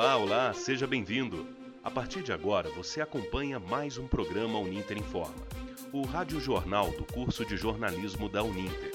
Olá, 0.00 0.16
olá, 0.16 0.54
seja 0.54 0.86
bem-vindo. 0.86 1.46
A 1.84 1.90
partir 1.90 2.22
de 2.22 2.32
agora, 2.32 2.70
você 2.70 3.02
acompanha 3.02 3.60
mais 3.60 3.98
um 3.98 4.08
programa 4.08 4.58
Uninter 4.58 4.96
Informa, 4.96 5.46
o 5.92 6.06
rádio 6.06 6.40
jornal 6.40 6.90
do 6.92 7.04
curso 7.04 7.44
de 7.44 7.54
jornalismo 7.54 8.26
da 8.26 8.42
Uninter. 8.42 8.92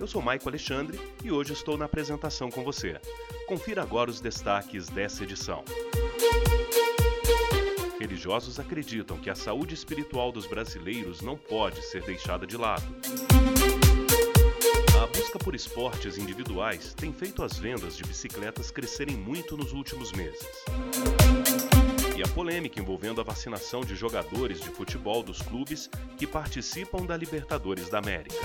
Eu 0.00 0.06
sou 0.08 0.20
Maico 0.20 0.48
Alexandre 0.48 0.98
e 1.22 1.30
hoje 1.30 1.52
estou 1.52 1.78
na 1.78 1.84
apresentação 1.84 2.50
com 2.50 2.64
você. 2.64 3.00
Confira 3.46 3.82
agora 3.82 4.10
os 4.10 4.20
destaques 4.20 4.88
dessa 4.88 5.22
edição. 5.22 5.62
Religiosos 8.00 8.58
acreditam 8.58 9.18
que 9.18 9.30
a 9.30 9.36
saúde 9.36 9.74
espiritual 9.74 10.32
dos 10.32 10.48
brasileiros 10.48 11.20
não 11.20 11.36
pode 11.36 11.80
ser 11.82 12.02
deixada 12.02 12.48
de 12.48 12.56
lado. 12.56 12.82
A 15.02 15.06
busca 15.08 15.36
por 15.36 15.52
esportes 15.52 16.16
individuais 16.16 16.94
tem 16.94 17.12
feito 17.12 17.42
as 17.42 17.58
vendas 17.58 17.96
de 17.96 18.04
bicicletas 18.04 18.70
crescerem 18.70 19.16
muito 19.16 19.56
nos 19.56 19.72
últimos 19.72 20.12
meses. 20.12 20.46
E 22.16 22.22
a 22.22 22.28
polêmica 22.28 22.78
envolvendo 22.78 23.20
a 23.20 23.24
vacinação 23.24 23.80
de 23.80 23.96
jogadores 23.96 24.60
de 24.60 24.70
futebol 24.70 25.20
dos 25.24 25.42
clubes 25.42 25.90
que 26.16 26.24
participam 26.24 27.04
da 27.04 27.16
Libertadores 27.16 27.88
da 27.88 27.98
América. 27.98 28.36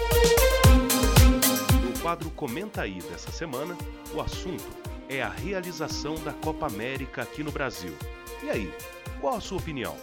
No 1.83 2.01
quadro 2.01 2.31
Comenta 2.31 2.81
aí 2.81 3.03
dessa 3.03 3.29
semana, 3.29 3.77
o 4.11 4.19
assunto 4.19 4.65
é 5.07 5.21
a 5.21 5.29
realização 5.29 6.15
da 6.23 6.33
Copa 6.33 6.65
América 6.65 7.21
aqui 7.21 7.43
no 7.43 7.51
Brasil. 7.51 7.93
E 8.41 8.49
aí, 8.49 8.73
qual 9.21 9.35
a 9.35 9.41
sua 9.41 9.59
opinião? 9.59 9.95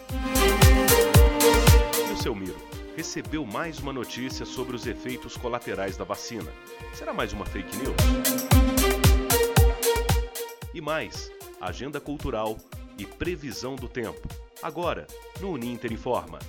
E 2.09 2.13
o 2.13 2.17
seu 2.17 2.33
Miro? 2.33 2.74
Recebeu 2.95 3.45
mais 3.45 3.79
uma 3.79 3.91
notícia 3.91 4.45
sobre 4.45 4.73
os 4.75 4.87
efeitos 4.87 5.35
colaterais 5.35 5.97
da 5.97 6.05
vacina. 6.05 6.49
Será 6.93 7.13
mais 7.13 7.33
uma 7.33 7.45
fake 7.45 7.75
news? 7.77 7.97
E 10.73 10.79
mais, 10.79 11.29
agenda 11.59 11.99
cultural 11.99 12.57
e 12.97 13.05
previsão 13.05 13.75
do 13.75 13.89
tempo. 13.89 14.29
Agora, 14.63 15.05
no 15.41 15.51
Uninter 15.51 15.91
Informa. 15.91 16.39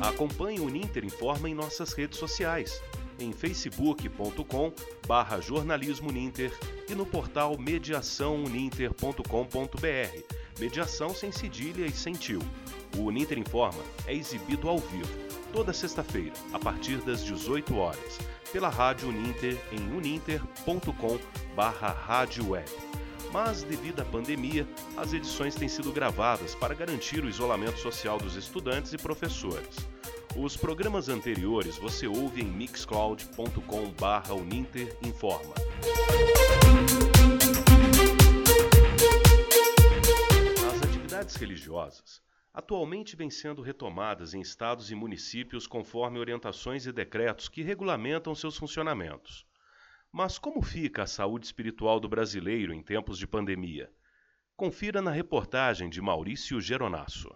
Acompanhe 0.00 0.60
o 0.60 0.66
Uninter 0.66 1.04
Informa 1.04 1.50
em 1.50 1.54
nossas 1.54 1.92
redes 1.92 2.18
sociais, 2.18 2.80
em 3.18 3.32
facebook.com 3.32 4.72
jornalismo 5.40 6.12
e 6.88 6.94
no 6.94 7.04
portal 7.04 7.58
mediaçãouninter.com.br 7.58 10.37
Mediação 10.58 11.14
sem 11.14 11.30
cedilha 11.30 11.86
e 11.86 11.92
sem 11.92 12.14
tio. 12.14 12.40
O 12.96 13.02
Uninter 13.02 13.38
Informa 13.38 13.82
é 14.06 14.14
exibido 14.14 14.68
ao 14.68 14.78
vivo, 14.78 15.08
toda 15.52 15.72
sexta-feira, 15.72 16.32
a 16.52 16.58
partir 16.58 16.96
das 16.98 17.24
18 17.24 17.76
horas, 17.76 18.18
pela 18.52 18.68
Rádio 18.68 19.08
Uninter 19.08 19.56
em 19.70 19.96
uninter.com 19.96 21.18
web. 22.48 22.70
Mas, 23.32 23.62
devido 23.62 24.00
à 24.00 24.04
pandemia, 24.04 24.66
as 24.96 25.12
edições 25.12 25.54
têm 25.54 25.68
sido 25.68 25.92
gravadas 25.92 26.54
para 26.54 26.74
garantir 26.74 27.22
o 27.22 27.28
isolamento 27.28 27.78
social 27.78 28.18
dos 28.18 28.36
estudantes 28.36 28.92
e 28.92 28.98
professores. 28.98 29.76
Os 30.36 30.56
programas 30.56 31.08
anteriores 31.08 31.76
você 31.76 32.06
ouve 32.06 32.42
em 32.42 32.46
mixcloud.com 32.46 33.94
atividades 41.28 41.36
religiosas 41.36 42.22
atualmente 42.54 43.14
vêm 43.14 43.30
sendo 43.30 43.62
retomadas 43.62 44.34
em 44.34 44.40
estados 44.40 44.90
e 44.90 44.94
municípios 44.94 45.66
conforme 45.66 46.18
orientações 46.18 46.86
e 46.86 46.92
decretos 46.92 47.48
que 47.48 47.62
regulamentam 47.62 48.34
seus 48.34 48.56
funcionamentos. 48.56 49.46
Mas 50.10 50.38
como 50.38 50.62
fica 50.62 51.02
a 51.02 51.06
saúde 51.06 51.46
espiritual 51.46 52.00
do 52.00 52.08
brasileiro 52.08 52.72
em 52.72 52.82
tempos 52.82 53.16
de 53.18 53.28
pandemia? 53.28 53.88
Confira 54.56 55.00
na 55.00 55.12
reportagem 55.12 55.88
de 55.88 56.00
Maurício 56.00 56.60
Geronasso. 56.60 57.30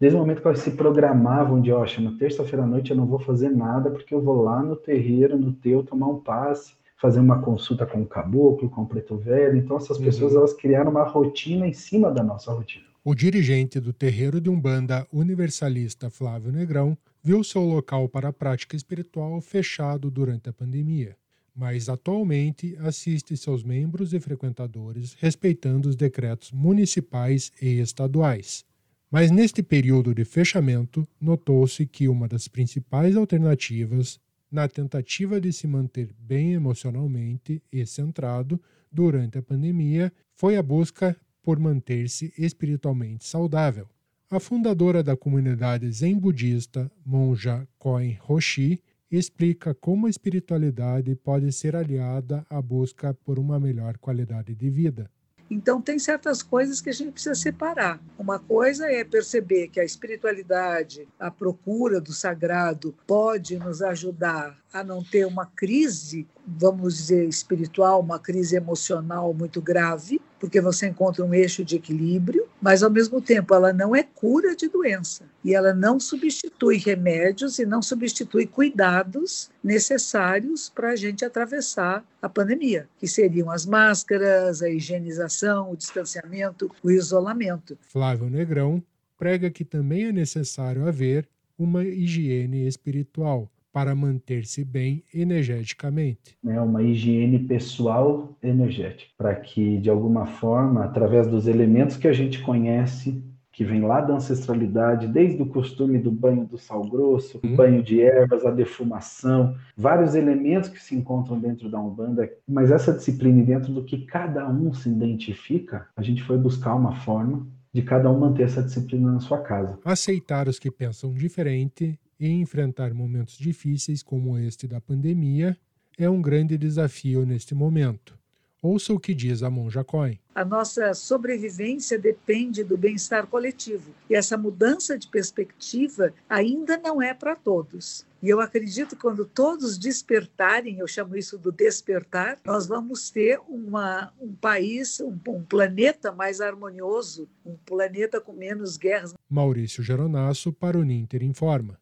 Desde 0.00 0.16
o 0.16 0.20
momento 0.20 0.40
que 0.40 0.46
elas 0.46 0.60
se 0.60 0.70
programavam 0.70 1.60
de, 1.60 1.70
ó, 1.70 1.84
na 2.00 2.16
terça-feira 2.16 2.62
à 2.62 2.66
noite 2.66 2.90
eu 2.90 2.96
não 2.96 3.06
vou 3.06 3.18
fazer 3.18 3.50
nada 3.50 3.90
porque 3.90 4.14
eu 4.14 4.22
vou 4.22 4.42
lá 4.42 4.62
no 4.62 4.76
terreiro, 4.76 5.36
no 5.36 5.52
teu, 5.52 5.82
tomar 5.82 6.08
um 6.08 6.20
passe, 6.20 6.74
fazer 6.96 7.20
uma 7.20 7.42
consulta 7.42 7.84
com 7.84 8.00
o 8.00 8.06
caboclo, 8.06 8.70
com 8.70 8.82
o 8.82 8.86
preto 8.86 9.18
velho. 9.18 9.58
Então 9.58 9.76
essas 9.76 9.98
uhum. 9.98 10.04
pessoas 10.04 10.34
elas 10.34 10.54
criaram 10.54 10.90
uma 10.90 11.04
rotina 11.04 11.66
em 11.66 11.72
cima 11.74 12.10
da 12.10 12.22
nossa 12.22 12.50
rotina. 12.50 12.93
O 13.06 13.14
dirigente 13.14 13.78
do 13.78 13.92
terreiro 13.92 14.40
de 14.40 14.48
Umbanda 14.48 15.06
universalista 15.12 16.08
Flávio 16.08 16.50
Negrão 16.50 16.96
viu 17.22 17.44
seu 17.44 17.60
local 17.60 18.08
para 18.08 18.28
a 18.28 18.32
prática 18.32 18.74
espiritual 18.74 19.42
fechado 19.42 20.10
durante 20.10 20.48
a 20.48 20.54
pandemia, 20.54 21.14
mas 21.54 21.90
atualmente 21.90 22.74
assiste 22.78 23.36
seus 23.36 23.62
membros 23.62 24.14
e 24.14 24.20
frequentadores 24.20 25.12
respeitando 25.20 25.86
os 25.86 25.96
decretos 25.96 26.50
municipais 26.50 27.52
e 27.60 27.78
estaduais. 27.78 28.64
Mas 29.10 29.30
neste 29.30 29.62
período 29.62 30.14
de 30.14 30.24
fechamento, 30.24 31.06
notou-se 31.20 31.84
que 31.84 32.08
uma 32.08 32.26
das 32.26 32.48
principais 32.48 33.16
alternativas 33.16 34.18
na 34.50 34.66
tentativa 34.66 35.38
de 35.38 35.52
se 35.52 35.66
manter 35.66 36.08
bem 36.18 36.54
emocionalmente 36.54 37.62
e 37.70 37.84
centrado 37.84 38.58
durante 38.90 39.36
a 39.36 39.42
pandemia 39.42 40.10
foi 40.32 40.56
a 40.56 40.62
busca 40.62 41.14
por 41.44 41.60
manter-se 41.60 42.32
espiritualmente 42.38 43.26
saudável. 43.26 43.86
A 44.30 44.40
fundadora 44.40 45.02
da 45.02 45.16
comunidade 45.16 45.92
zen 45.92 46.18
budista, 46.18 46.90
Monja 47.04 47.68
Koen 47.78 48.18
Roshi, 48.20 48.82
explica 49.10 49.74
como 49.74 50.06
a 50.06 50.10
espiritualidade 50.10 51.14
pode 51.14 51.52
ser 51.52 51.76
aliada 51.76 52.44
à 52.48 52.60
busca 52.60 53.12
por 53.12 53.38
uma 53.38 53.60
melhor 53.60 53.98
qualidade 53.98 54.54
de 54.54 54.70
vida. 54.70 55.10
Então, 55.50 55.80
tem 55.80 55.98
certas 55.98 56.42
coisas 56.42 56.80
que 56.80 56.88
a 56.88 56.92
gente 56.92 57.12
precisa 57.12 57.34
separar. 57.34 58.00
Uma 58.18 58.38
coisa 58.38 58.90
é 58.90 59.04
perceber 59.04 59.68
que 59.68 59.78
a 59.78 59.84
espiritualidade, 59.84 61.06
a 61.20 61.30
procura 61.30 62.00
do 62.00 62.12
sagrado, 62.12 62.94
pode 63.06 63.58
nos 63.58 63.82
ajudar 63.82 64.58
a 64.72 64.82
não 64.82 65.04
ter 65.04 65.26
uma 65.26 65.44
crise, 65.46 66.26
vamos 66.46 66.96
dizer, 66.96 67.28
espiritual, 67.28 68.00
uma 68.00 68.18
crise 68.18 68.56
emocional 68.56 69.34
muito 69.34 69.60
grave, 69.60 70.20
porque 70.38 70.60
você 70.60 70.86
encontra 70.86 71.24
um 71.24 71.32
eixo 71.32 71.64
de 71.64 71.76
equilíbrio, 71.76 72.46
mas 72.60 72.82
ao 72.82 72.90
mesmo 72.90 73.20
tempo 73.20 73.54
ela 73.54 73.72
não 73.72 73.94
é 73.94 74.02
cura 74.02 74.54
de 74.54 74.68
doença 74.68 75.24
e 75.44 75.54
ela 75.54 75.72
não 75.72 75.98
substitui 75.98 76.78
remédios 76.78 77.58
e 77.58 77.66
não 77.66 77.80
substitui 77.80 78.46
cuidados 78.46 79.50
necessários 79.62 80.70
para 80.74 80.90
a 80.90 80.96
gente 80.96 81.24
atravessar 81.24 82.04
a 82.20 82.28
pandemia, 82.28 82.88
que 82.98 83.06
seriam 83.06 83.50
as 83.50 83.66
máscaras, 83.66 84.62
a 84.62 84.68
higienização, 84.68 85.70
o 85.70 85.76
distanciamento, 85.76 86.70
o 86.82 86.90
isolamento. 86.90 87.78
Flávio 87.88 88.28
Negrão 88.28 88.82
prega 89.18 89.50
que 89.50 89.64
também 89.64 90.04
é 90.04 90.12
necessário 90.12 90.86
haver 90.86 91.28
uma 91.58 91.84
higiene 91.84 92.66
espiritual 92.66 93.50
para 93.74 93.92
manter-se 93.92 94.64
bem 94.64 95.02
energeticamente. 95.12 96.38
É 96.46 96.60
uma 96.60 96.80
higiene 96.80 97.40
pessoal 97.40 98.38
energética, 98.40 99.10
para 99.18 99.34
que, 99.34 99.78
de 99.78 99.90
alguma 99.90 100.26
forma, 100.26 100.84
através 100.84 101.26
dos 101.26 101.48
elementos 101.48 101.96
que 101.96 102.06
a 102.06 102.12
gente 102.12 102.40
conhece, 102.40 103.20
que 103.50 103.64
vem 103.64 103.80
lá 103.80 104.00
da 104.00 104.14
ancestralidade, 104.14 105.08
desde 105.08 105.42
o 105.42 105.46
costume 105.46 105.98
do 105.98 106.12
banho 106.12 106.46
do 106.46 106.56
sal 106.56 106.84
grosso, 106.88 107.40
o 107.42 107.46
hum. 107.48 107.56
banho 107.56 107.82
de 107.82 108.00
ervas, 108.00 108.46
a 108.46 108.52
defumação, 108.52 109.56
vários 109.76 110.14
elementos 110.14 110.68
que 110.68 110.80
se 110.80 110.94
encontram 110.94 111.40
dentro 111.40 111.68
da 111.68 111.80
Umbanda, 111.80 112.30
mas 112.46 112.70
essa 112.70 112.92
disciplina 112.92 113.42
dentro 113.42 113.72
do 113.72 113.84
que 113.84 114.06
cada 114.06 114.48
um 114.48 114.72
se 114.72 114.88
identifica, 114.88 115.88
a 115.96 116.02
gente 116.02 116.22
foi 116.22 116.38
buscar 116.38 116.76
uma 116.76 116.94
forma 116.94 117.44
de 117.72 117.82
cada 117.82 118.08
um 118.08 118.20
manter 118.20 118.44
essa 118.44 118.62
disciplina 118.62 119.10
na 119.10 119.18
sua 119.18 119.38
casa. 119.38 119.76
Aceitar 119.84 120.46
os 120.46 120.60
que 120.60 120.70
pensam 120.70 121.12
diferente 121.12 121.98
enfrentar 122.32 122.94
momentos 122.94 123.36
difíceis 123.36 124.02
como 124.02 124.38
este 124.38 124.66
da 124.66 124.80
pandemia 124.80 125.56
é 125.98 126.08
um 126.08 126.20
grande 126.20 126.58
desafio 126.58 127.24
neste 127.24 127.54
momento. 127.54 128.18
Ouça 128.64 128.94
o 128.94 128.98
que 128.98 129.12
diz 129.12 129.42
a 129.42 129.50
Monja 129.50 129.84
Cohen. 129.84 130.18
A 130.34 130.42
nossa 130.42 130.94
sobrevivência 130.94 131.98
depende 131.98 132.64
do 132.64 132.78
bem-estar 132.78 133.26
coletivo. 133.26 133.92
E 134.08 134.14
essa 134.14 134.38
mudança 134.38 134.98
de 134.98 135.06
perspectiva 135.06 136.14
ainda 136.26 136.78
não 136.78 137.02
é 137.02 137.12
para 137.12 137.36
todos. 137.36 138.06
E 138.22 138.30
eu 138.30 138.40
acredito 138.40 138.96
que 138.96 139.02
quando 139.02 139.26
todos 139.26 139.76
despertarem, 139.76 140.78
eu 140.78 140.86
chamo 140.86 141.14
isso 141.14 141.36
do 141.36 141.52
despertar, 141.52 142.38
nós 142.42 142.66
vamos 142.66 143.10
ter 143.10 143.38
uma, 143.46 144.10
um 144.18 144.34
país, 144.34 144.98
um, 144.98 145.14
um 145.28 145.44
planeta 145.44 146.10
mais 146.10 146.40
harmonioso, 146.40 147.28
um 147.44 147.54
planeta 147.66 148.18
com 148.18 148.32
menos 148.32 148.78
guerras. 148.78 149.12
Maurício 149.28 149.82
Geronasso 149.82 150.54
para 150.54 150.78
o 150.78 150.82
Ninter 150.82 151.22
Informa. 151.22 151.78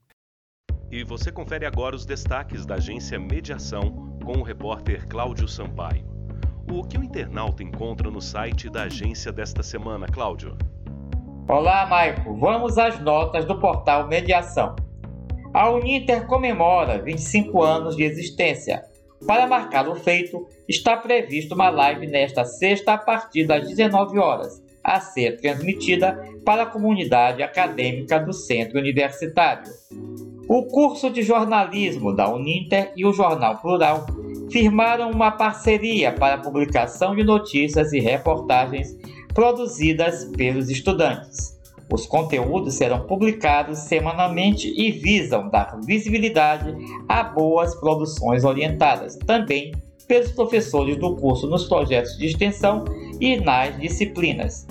E 0.93 1.03
você 1.03 1.33
confere 1.33 1.65
agora 1.65 1.97
os 1.97 2.05
destaques 2.05 2.67
da 2.67 2.75
agência 2.75 3.19
Mediação 3.19 4.15
com 4.23 4.33
o 4.33 4.43
repórter 4.43 5.09
Cláudio 5.09 5.49
Sampaio. 5.49 6.05
O 6.71 6.85
que 6.85 6.99
o 6.99 7.03
internauta 7.03 7.63
encontra 7.63 8.11
no 8.11 8.21
site 8.21 8.69
da 8.69 8.83
agência 8.83 9.33
desta 9.33 9.63
semana, 9.63 10.07
Cláudio? 10.07 10.55
Olá, 11.49 11.87
Maico. 11.87 12.37
Vamos 12.37 12.77
às 12.77 13.01
notas 13.01 13.47
do 13.47 13.59
portal 13.59 14.07
Mediação. 14.07 14.77
A 15.55 15.71
Uninter 15.71 16.27
comemora 16.27 17.03
25 17.03 17.63
anos 17.63 17.97
de 17.97 18.03
existência. 18.03 18.83
Para 19.27 19.47
marcar 19.47 19.89
o 19.89 19.95
feito, 19.95 20.47
está 20.69 20.95
prevista 20.95 21.55
uma 21.55 21.71
live 21.71 22.07
nesta 22.07 22.45
sexta 22.45 22.93
a 22.93 22.99
partir 22.99 23.47
das 23.47 23.67
19 23.67 24.19
horas, 24.19 24.63
a 24.85 25.01
ser 25.01 25.41
transmitida 25.41 26.23
para 26.45 26.65
a 26.65 26.67
comunidade 26.67 27.43
acadêmica 27.43 28.19
do 28.19 28.35
Centro 28.35 28.79
Universitário. 28.79 29.73
O 30.55 30.65
curso 30.65 31.09
de 31.09 31.23
jornalismo 31.23 32.15
da 32.15 32.29
Uninter 32.29 32.93
e 32.95 33.07
o 33.07 33.13
Jornal 33.15 33.57
Plural 33.57 34.05
firmaram 34.51 35.11
uma 35.11 35.31
parceria 35.31 36.13
para 36.13 36.35
a 36.35 36.39
publicação 36.39 37.17
de 37.17 37.25
notícias 37.25 37.95
e 37.95 38.01
reportagens 38.01 38.95
produzidas 39.33 40.27
pelos 40.37 40.69
estudantes. 40.69 41.59
Os 41.91 42.05
conteúdos 42.05 42.75
serão 42.75 43.07
publicados 43.07 43.79
semanalmente 43.79 44.69
e 44.77 44.93
visam 44.93 45.49
dar 45.49 45.81
visibilidade 45.87 46.77
a 47.09 47.23
boas 47.23 47.75
produções 47.77 48.45
orientadas, 48.45 49.17
também 49.27 49.73
pelos 50.07 50.33
professores 50.33 50.99
do 50.99 51.17
curso 51.17 51.47
nos 51.47 51.65
projetos 51.65 52.19
de 52.19 52.27
extensão 52.27 52.85
e 53.19 53.41
nas 53.41 53.81
disciplinas. 53.81 54.67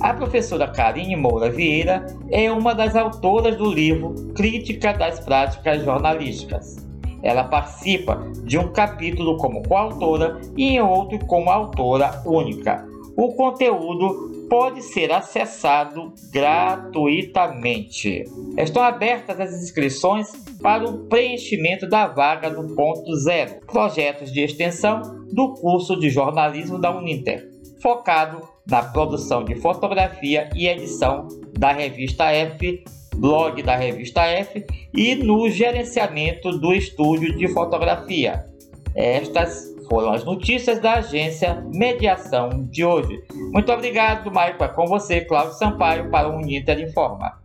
A 0.00 0.14
professora 0.14 0.68
Karine 0.68 1.14
Moura 1.14 1.50
Vieira 1.50 2.06
é 2.30 2.50
uma 2.50 2.74
das 2.74 2.96
autoras 2.96 3.56
do 3.56 3.70
livro 3.70 4.14
Crítica 4.34 4.92
das 4.92 5.20
Práticas 5.20 5.84
Jornalísticas. 5.84 6.76
Ela 7.22 7.44
participa 7.44 8.16
de 8.44 8.58
um 8.58 8.72
capítulo 8.72 9.36
como 9.36 9.62
coautora 9.68 10.40
e 10.56 10.70
em 10.70 10.80
outro 10.80 11.18
como 11.26 11.50
autora 11.50 12.22
única. 12.24 12.88
O 13.16 13.34
conteúdo 13.34 14.46
pode 14.48 14.82
ser 14.82 15.12
acessado 15.12 16.12
gratuitamente. 16.32 18.24
Estão 18.56 18.82
abertas 18.82 19.38
as 19.38 19.62
inscrições 19.62 20.32
para 20.60 20.84
o 20.84 21.06
preenchimento 21.06 21.86
da 21.88 22.06
vaga 22.06 22.50
do 22.50 22.74
ponto 22.74 23.14
zero, 23.16 23.60
projetos 23.66 24.32
de 24.32 24.40
extensão 24.40 25.02
do 25.32 25.54
curso 25.54 26.00
de 26.00 26.10
jornalismo 26.10 26.80
da 26.80 26.90
Uninter, 26.90 27.48
focado 27.80 28.40
na 28.70 28.82
produção 28.82 29.44
de 29.44 29.56
fotografia 29.56 30.48
e 30.54 30.68
edição 30.68 31.26
da 31.58 31.72
revista 31.72 32.30
F, 32.30 32.84
blog 33.16 33.62
da 33.62 33.76
revista 33.76 34.22
F 34.22 34.64
e 34.94 35.16
no 35.16 35.50
gerenciamento 35.50 36.52
do 36.58 36.72
estúdio 36.72 37.36
de 37.36 37.48
fotografia. 37.48 38.46
Estas 38.94 39.74
foram 39.88 40.12
as 40.12 40.24
notícias 40.24 40.80
da 40.80 40.94
agência 40.94 41.60
Mediação 41.74 42.64
de 42.70 42.84
hoje. 42.84 43.24
Muito 43.52 43.72
obrigado, 43.72 44.30
Maicon. 44.30 44.64
É 44.64 44.68
com 44.68 44.86
você, 44.86 45.20
Cláudio 45.22 45.54
Sampaio, 45.54 46.08
para 46.10 46.28
o 46.28 46.36
Uninter 46.36 46.78
Informa. 46.78 47.42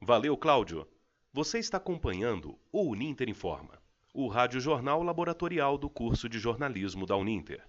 Valeu, 0.00 0.36
Cláudio. 0.36 0.86
Você 1.32 1.60
está 1.60 1.76
acompanhando 1.76 2.58
o 2.72 2.90
Uninter 2.90 3.28
Informa, 3.28 3.78
o 4.12 4.26
rádio 4.26 4.60
jornal 4.60 5.00
laboratorial 5.04 5.78
do 5.78 5.88
curso 5.88 6.28
de 6.28 6.40
jornalismo 6.40 7.06
da 7.06 7.16
Uninter. 7.16 7.62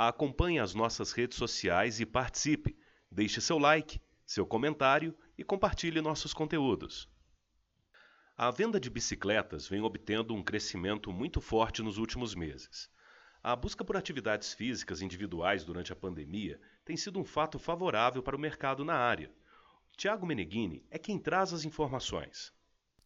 Acompanhe 0.00 0.60
as 0.60 0.76
nossas 0.76 1.10
redes 1.10 1.36
sociais 1.36 1.98
e 1.98 2.06
participe. 2.06 2.78
Deixe 3.10 3.40
seu 3.40 3.58
like, 3.58 4.00
seu 4.24 4.46
comentário 4.46 5.12
e 5.36 5.42
compartilhe 5.42 6.00
nossos 6.00 6.32
conteúdos. 6.32 7.08
A 8.36 8.48
venda 8.52 8.78
de 8.78 8.88
bicicletas 8.88 9.66
vem 9.66 9.82
obtendo 9.82 10.36
um 10.36 10.40
crescimento 10.40 11.10
muito 11.10 11.40
forte 11.40 11.82
nos 11.82 11.98
últimos 11.98 12.32
meses. 12.32 12.88
A 13.42 13.56
busca 13.56 13.84
por 13.84 13.96
atividades 13.96 14.54
físicas 14.54 15.02
individuais 15.02 15.64
durante 15.64 15.92
a 15.92 15.96
pandemia 15.96 16.60
tem 16.84 16.96
sido 16.96 17.18
um 17.18 17.24
fato 17.24 17.58
favorável 17.58 18.22
para 18.22 18.36
o 18.36 18.40
mercado 18.40 18.84
na 18.84 18.94
área. 18.94 19.32
Tiago 19.96 20.24
Meneghini 20.24 20.86
é 20.92 20.98
quem 21.00 21.18
traz 21.18 21.52
as 21.52 21.64
informações. 21.64 22.52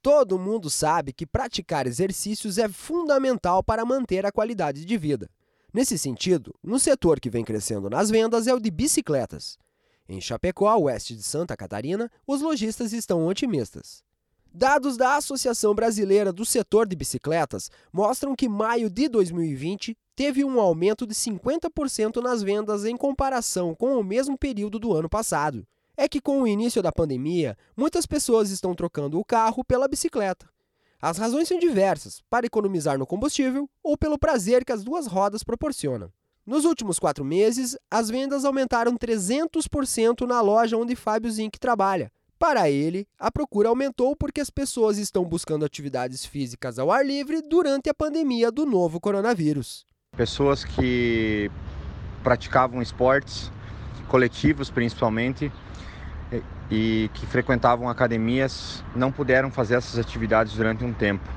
Todo 0.02 0.38
mundo 0.38 0.68
sabe 0.68 1.14
que 1.14 1.24
praticar 1.24 1.86
exercícios 1.86 2.58
é 2.58 2.68
fundamental 2.68 3.64
para 3.64 3.82
manter 3.82 4.26
a 4.26 4.32
qualidade 4.32 4.84
de 4.84 4.98
vida. 4.98 5.30
Nesse 5.72 5.96
sentido, 5.96 6.54
um 6.62 6.78
setor 6.78 7.18
que 7.18 7.30
vem 7.30 7.42
crescendo 7.42 7.88
nas 7.88 8.10
vendas 8.10 8.46
é 8.46 8.52
o 8.52 8.60
de 8.60 8.70
bicicletas. 8.70 9.58
Em 10.06 10.20
Chapecó, 10.20 10.76
oeste 10.76 11.16
de 11.16 11.22
Santa 11.22 11.56
Catarina, 11.56 12.10
os 12.26 12.42
lojistas 12.42 12.92
estão 12.92 13.26
otimistas. 13.26 14.04
Dados 14.52 14.98
da 14.98 15.16
Associação 15.16 15.74
Brasileira 15.74 16.30
do 16.30 16.44
Setor 16.44 16.86
de 16.86 16.94
Bicicletas 16.94 17.70
mostram 17.90 18.36
que 18.36 18.50
maio 18.50 18.90
de 18.90 19.08
2020 19.08 19.96
teve 20.14 20.44
um 20.44 20.60
aumento 20.60 21.06
de 21.06 21.14
50% 21.14 22.20
nas 22.20 22.42
vendas 22.42 22.84
em 22.84 22.94
comparação 22.94 23.74
com 23.74 23.98
o 23.98 24.04
mesmo 24.04 24.36
período 24.36 24.78
do 24.78 24.92
ano 24.92 25.08
passado. 25.08 25.66
É 25.96 26.06
que 26.06 26.20
com 26.20 26.42
o 26.42 26.46
início 26.46 26.82
da 26.82 26.92
pandemia, 26.92 27.56
muitas 27.74 28.04
pessoas 28.04 28.50
estão 28.50 28.74
trocando 28.74 29.18
o 29.18 29.24
carro 29.24 29.64
pela 29.64 29.88
bicicleta. 29.88 30.46
As 31.02 31.18
razões 31.18 31.48
são 31.48 31.58
diversas, 31.58 32.22
para 32.30 32.46
economizar 32.46 32.96
no 32.96 33.04
combustível 33.04 33.68
ou 33.82 33.98
pelo 33.98 34.16
prazer 34.16 34.64
que 34.64 34.70
as 34.70 34.84
duas 34.84 35.08
rodas 35.08 35.42
proporcionam. 35.42 36.12
Nos 36.46 36.64
últimos 36.64 37.00
quatro 37.00 37.24
meses, 37.24 37.76
as 37.90 38.08
vendas 38.08 38.44
aumentaram 38.44 38.96
300% 38.96 40.24
na 40.24 40.40
loja 40.40 40.76
onde 40.76 40.94
Fábio 40.94 41.28
Zink 41.28 41.58
trabalha. 41.58 42.12
Para 42.38 42.70
ele, 42.70 43.04
a 43.18 43.32
procura 43.32 43.68
aumentou 43.68 44.14
porque 44.14 44.40
as 44.40 44.48
pessoas 44.48 44.96
estão 44.96 45.24
buscando 45.24 45.64
atividades 45.64 46.24
físicas 46.24 46.78
ao 46.78 46.88
ar 46.92 47.04
livre 47.04 47.42
durante 47.42 47.90
a 47.90 47.94
pandemia 47.94 48.52
do 48.52 48.64
novo 48.64 49.00
coronavírus. 49.00 49.84
Pessoas 50.16 50.64
que 50.64 51.50
praticavam 52.22 52.80
esportes 52.80 53.50
coletivos, 54.08 54.70
principalmente, 54.70 55.50
e 56.70 57.10
que 57.14 57.26
frequentavam 57.26 57.88
academias 57.88 58.82
não 58.94 59.12
puderam 59.12 59.50
fazer 59.50 59.74
essas 59.74 59.98
atividades 59.98 60.54
durante 60.54 60.84
um 60.84 60.92
tempo. 60.92 61.28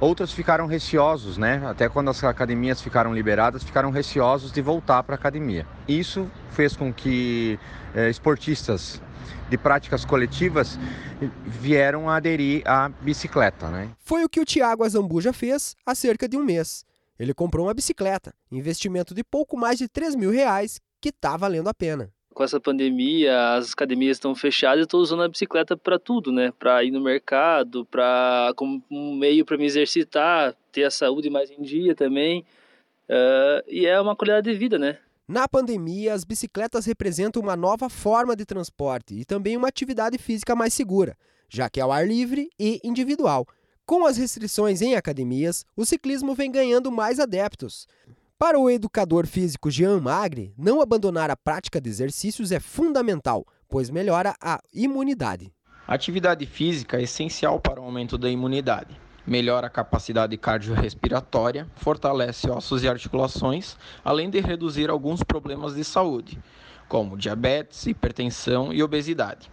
Outros 0.00 0.32
ficaram 0.32 0.66
receosos, 0.66 1.38
né? 1.38 1.62
Até 1.64 1.88
quando 1.88 2.10
as 2.10 2.24
academias 2.24 2.82
ficaram 2.82 3.14
liberadas, 3.14 3.62
ficaram 3.62 3.90
receosos 3.90 4.50
de 4.50 4.60
voltar 4.60 5.00
para 5.04 5.14
a 5.14 5.18
academia. 5.18 5.64
Isso 5.86 6.28
fez 6.50 6.74
com 6.74 6.92
que 6.92 7.56
eh, 7.94 8.10
esportistas 8.10 9.00
de 9.48 9.56
práticas 9.56 10.04
coletivas 10.04 10.76
vieram 11.46 12.10
aderir 12.10 12.62
à 12.66 12.88
bicicleta, 12.88 13.68
né? 13.68 13.90
Foi 14.00 14.24
o 14.24 14.28
que 14.28 14.40
o 14.40 14.44
Tiago 14.44 14.82
Azambuja 14.82 15.32
fez 15.32 15.76
há 15.86 15.94
cerca 15.94 16.28
de 16.28 16.36
um 16.36 16.42
mês. 16.42 16.84
Ele 17.16 17.32
comprou 17.32 17.66
uma 17.66 17.74
bicicleta, 17.74 18.34
investimento 18.50 19.14
de 19.14 19.22
pouco 19.22 19.56
mais 19.56 19.78
de 19.78 19.86
3 19.86 20.16
mil 20.16 20.32
reais, 20.32 20.80
que 21.00 21.10
está 21.10 21.36
valendo 21.36 21.68
a 21.68 21.74
pena 21.74 22.10
com 22.32 22.42
essa 22.42 22.60
pandemia, 22.60 23.54
as 23.54 23.72
academias 23.72 24.16
estão 24.16 24.34
fechadas, 24.34 24.78
eu 24.78 24.84
estou 24.84 25.00
usando 25.00 25.22
a 25.22 25.28
bicicleta 25.28 25.76
para 25.76 25.98
tudo, 25.98 26.32
né? 26.32 26.52
Para 26.58 26.82
ir 26.82 26.90
no 26.90 27.00
mercado, 27.00 27.84
para 27.86 28.52
como 28.56 28.82
um 28.90 29.14
meio 29.14 29.44
para 29.44 29.56
me 29.56 29.64
exercitar, 29.64 30.54
ter 30.72 30.84
a 30.84 30.90
saúde 30.90 31.30
mais 31.30 31.50
em 31.50 31.62
dia 31.62 31.94
também. 31.94 32.44
Uh, 33.08 33.62
e 33.68 33.86
é 33.86 34.00
uma 34.00 34.16
qualidade 34.16 34.50
de 34.50 34.56
vida, 34.56 34.78
né? 34.78 34.98
Na 35.28 35.46
pandemia, 35.46 36.14
as 36.14 36.24
bicicletas 36.24 36.84
representam 36.84 37.40
uma 37.40 37.56
nova 37.56 37.88
forma 37.88 38.34
de 38.34 38.44
transporte 38.44 39.14
e 39.14 39.24
também 39.24 39.56
uma 39.56 39.68
atividade 39.68 40.18
física 40.18 40.54
mais 40.56 40.74
segura, 40.74 41.16
já 41.48 41.70
que 41.70 41.80
é 41.80 41.82
ao 41.82 41.92
ar 41.92 42.06
livre 42.06 42.50
e 42.58 42.80
individual. 42.82 43.46
Com 43.86 44.06
as 44.06 44.16
restrições 44.16 44.80
em 44.82 44.94
academias, 44.94 45.64
o 45.76 45.84
ciclismo 45.84 46.34
vem 46.34 46.50
ganhando 46.50 46.90
mais 46.90 47.20
adeptos. 47.20 47.86
Para 48.42 48.58
o 48.58 48.68
educador 48.68 49.24
físico 49.24 49.70
Jean 49.70 50.00
Magre, 50.00 50.52
não 50.58 50.82
abandonar 50.82 51.30
a 51.30 51.36
prática 51.36 51.80
de 51.80 51.88
exercícios 51.88 52.50
é 52.50 52.58
fundamental, 52.58 53.46
pois 53.68 53.88
melhora 53.88 54.34
a 54.42 54.60
imunidade. 54.74 55.54
Atividade 55.86 56.44
física 56.44 56.96
é 56.96 57.04
essencial 57.04 57.60
para 57.60 57.80
o 57.80 57.84
aumento 57.84 58.18
da 58.18 58.28
imunidade. 58.28 59.00
Melhora 59.24 59.68
a 59.68 59.70
capacidade 59.70 60.36
cardiorrespiratória, 60.36 61.68
fortalece 61.76 62.50
ossos 62.50 62.82
e 62.82 62.88
articulações, 62.88 63.76
além 64.04 64.28
de 64.28 64.40
reduzir 64.40 64.90
alguns 64.90 65.22
problemas 65.22 65.76
de 65.76 65.84
saúde, 65.84 66.36
como 66.88 67.16
diabetes, 67.16 67.86
hipertensão 67.86 68.72
e 68.72 68.82
obesidade. 68.82 69.48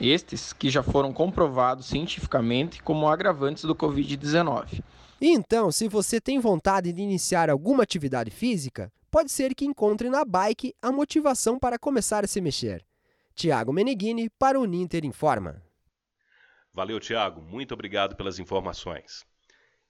Estes 0.00 0.54
que 0.54 0.70
já 0.70 0.82
foram 0.82 1.12
comprovados 1.12 1.84
cientificamente 1.84 2.82
como 2.82 3.06
agravantes 3.06 3.64
do 3.64 3.74
Covid-19. 3.74 4.82
Então, 5.22 5.70
se 5.70 5.86
você 5.86 6.18
tem 6.18 6.38
vontade 6.38 6.90
de 6.94 7.02
iniciar 7.02 7.50
alguma 7.50 7.82
atividade 7.82 8.30
física, 8.30 8.90
pode 9.10 9.30
ser 9.30 9.54
que 9.54 9.66
encontre 9.66 10.08
na 10.08 10.24
bike 10.24 10.74
a 10.80 10.90
motivação 10.90 11.58
para 11.58 11.78
começar 11.78 12.24
a 12.24 12.26
se 12.26 12.40
mexer. 12.40 12.82
Tiago 13.34 13.70
Meneghini 13.70 14.30
para 14.30 14.58
o 14.58 14.64
Ninter 14.64 15.04
Informa. 15.04 15.62
Valeu, 16.72 16.98
Tiago. 16.98 17.42
Muito 17.42 17.74
obrigado 17.74 18.16
pelas 18.16 18.38
informações. 18.38 19.26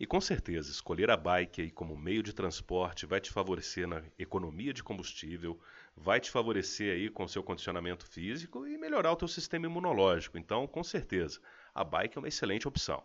E 0.01 0.05
com 0.05 0.21
certeza, 0.21 0.69
escolher 0.69 1.11
a 1.11 1.17
bike 1.17 1.63
aí 1.63 1.71
como 1.71 1.97
meio 1.97 2.25
de 2.25 2.33
transporte 2.33 3.07
vai 3.07 3.21
te 3.21 3.31
favorecer 3.31 3.87
na 3.87 4.03
economia 4.19 4.73
de 4.73 4.83
combustível, 4.83 5.61
vai 5.97 6.19
te 6.19 6.29
favorecer 6.29 6.93
aí 6.93 7.09
com 7.09 7.29
seu 7.29 7.43
condicionamento 7.43 8.05
físico 8.05 8.67
e 8.67 8.77
melhorar 8.77 9.13
o 9.13 9.17
teu 9.17 9.29
sistema 9.29 9.67
imunológico. 9.67 10.39
Então, 10.39 10.67
com 10.67 10.83
certeza, 10.83 11.39
a 11.73 11.85
bike 11.85 12.19
é 12.19 12.21
uma 12.21 12.29
excelente 12.29 12.67
opção. 12.67 13.01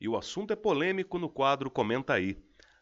E 0.00 0.08
o 0.08 0.16
assunto 0.16 0.52
é 0.52 0.56
polêmico 0.56 1.18
no 1.18 1.28
quadro 1.28 1.70
Comenta 1.70 2.14
aí. 2.14 2.36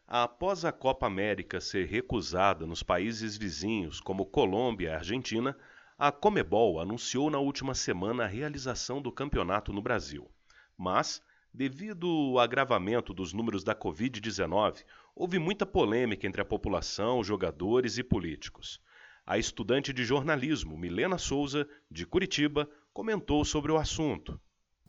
Após 0.07 0.65
a 0.65 0.71
Copa 0.71 1.07
América 1.07 1.59
ser 1.59 1.87
recusada 1.87 2.65
nos 2.65 2.83
países 2.83 3.37
vizinhos, 3.37 3.99
como 3.99 4.25
Colômbia 4.25 4.89
e 4.89 4.91
Argentina, 4.91 5.57
a 5.97 6.11
Comebol 6.11 6.79
anunciou 6.79 7.29
na 7.29 7.39
última 7.39 7.73
semana 7.73 8.25
a 8.25 8.27
realização 8.27 9.01
do 9.01 9.11
campeonato 9.11 9.73
no 9.73 9.81
Brasil. 9.81 10.29
Mas, 10.77 11.21
Devido 11.57 12.09
ao 12.09 12.39
agravamento 12.39 13.13
dos 13.13 13.31
números 13.31 13.63
da 13.63 13.73
Covid-19, 13.73 14.83
houve 15.15 15.39
muita 15.39 15.65
polêmica 15.65 16.27
entre 16.27 16.41
a 16.41 16.45
população, 16.45 17.23
jogadores 17.23 17.97
e 17.97 18.03
políticos. 18.03 18.81
A 19.25 19.37
estudante 19.37 19.93
de 19.93 20.03
jornalismo 20.03 20.77
Milena 20.77 21.17
Souza, 21.17 21.65
de 21.89 22.05
Curitiba, 22.05 22.69
comentou 22.91 23.45
sobre 23.45 23.71
o 23.71 23.77
assunto. 23.77 24.37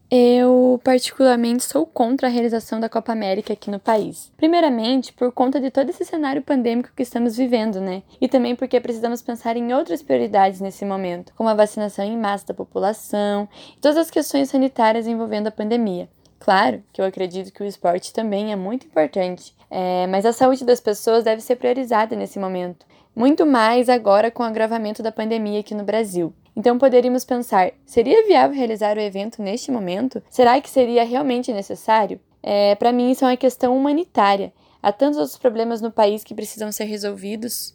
Eu, 0.08 0.80
particularmente, 0.84 1.64
sou 1.64 1.84
contra 1.84 2.28
a 2.28 2.30
realização 2.30 2.78
da 2.78 2.88
Copa 2.88 3.10
América 3.10 3.52
aqui 3.52 3.72
no 3.72 3.80
país. 3.80 4.30
Primeiramente, 4.36 5.12
por 5.12 5.32
conta 5.32 5.60
de 5.60 5.68
todo 5.68 5.90
esse 5.90 6.04
cenário 6.04 6.42
pandêmico 6.42 6.90
que 6.94 7.02
estamos 7.02 7.36
vivendo, 7.36 7.80
né? 7.80 8.04
E 8.20 8.28
também 8.28 8.54
porque 8.54 8.78
precisamos 8.78 9.20
pensar 9.20 9.56
em 9.56 9.74
outras 9.74 10.02
prioridades 10.02 10.60
nesse 10.60 10.84
momento, 10.84 11.32
como 11.34 11.48
a 11.48 11.54
vacinação 11.54 12.04
em 12.04 12.16
massa 12.16 12.46
da 12.46 12.54
população 12.54 13.48
e 13.76 13.80
todas 13.80 13.96
as 13.96 14.08
questões 14.08 14.48
sanitárias 14.48 15.08
envolvendo 15.08 15.48
a 15.48 15.52
pandemia. 15.52 16.08
Claro 16.38 16.84
que 16.92 17.00
eu 17.00 17.04
acredito 17.04 17.52
que 17.52 17.62
o 17.62 17.66
esporte 17.66 18.12
também 18.12 18.52
é 18.52 18.56
muito 18.56 18.86
importante, 18.86 19.56
é, 19.68 20.06
mas 20.06 20.24
a 20.24 20.32
saúde 20.32 20.64
das 20.64 20.80
pessoas 20.80 21.24
deve 21.24 21.40
ser 21.40 21.56
priorizada 21.56 22.14
nesse 22.14 22.38
momento, 22.38 22.86
muito 23.14 23.44
mais 23.44 23.88
agora 23.88 24.30
com 24.30 24.44
o 24.44 24.46
agravamento 24.46 25.02
da 25.02 25.10
pandemia 25.10 25.58
aqui 25.58 25.74
no 25.74 25.82
Brasil. 25.82 26.32
Então 26.56 26.78
poderíamos 26.78 27.24
pensar: 27.24 27.72
seria 27.84 28.26
viável 28.26 28.56
realizar 28.56 28.96
o 28.96 29.00
evento 29.00 29.42
neste 29.42 29.70
momento? 29.70 30.22
Será 30.30 30.58
que 30.60 30.70
seria 30.70 31.04
realmente 31.04 31.52
necessário? 31.52 32.18
É, 32.42 32.74
Para 32.76 32.92
mim, 32.92 33.10
isso 33.10 33.24
é 33.24 33.28
uma 33.28 33.36
questão 33.36 33.76
humanitária. 33.76 34.52
Há 34.82 34.90
tantos 34.92 35.18
outros 35.18 35.36
problemas 35.36 35.80
no 35.80 35.92
país 35.92 36.24
que 36.24 36.34
precisam 36.34 36.72
ser 36.72 36.84
resolvidos. 36.84 37.74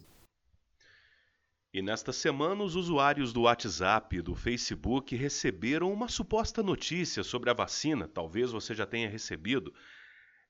E 1.74 1.82
nesta 1.82 2.12
semana, 2.12 2.64
os 2.64 2.76
usuários 2.76 3.32
do 3.32 3.44
WhatsApp 3.44 4.18
e 4.18 4.22
do 4.22 4.36
Facebook 4.36 5.16
receberam 5.16 5.92
uma 5.92 6.10
suposta 6.10 6.62
notícia 6.62 7.24
sobre 7.24 7.50
a 7.50 7.54
vacina, 7.54 8.10
talvez 8.10 8.52
você 8.52 8.76
já 8.76 8.86
tenha 8.86 9.10
recebido. 9.10 9.74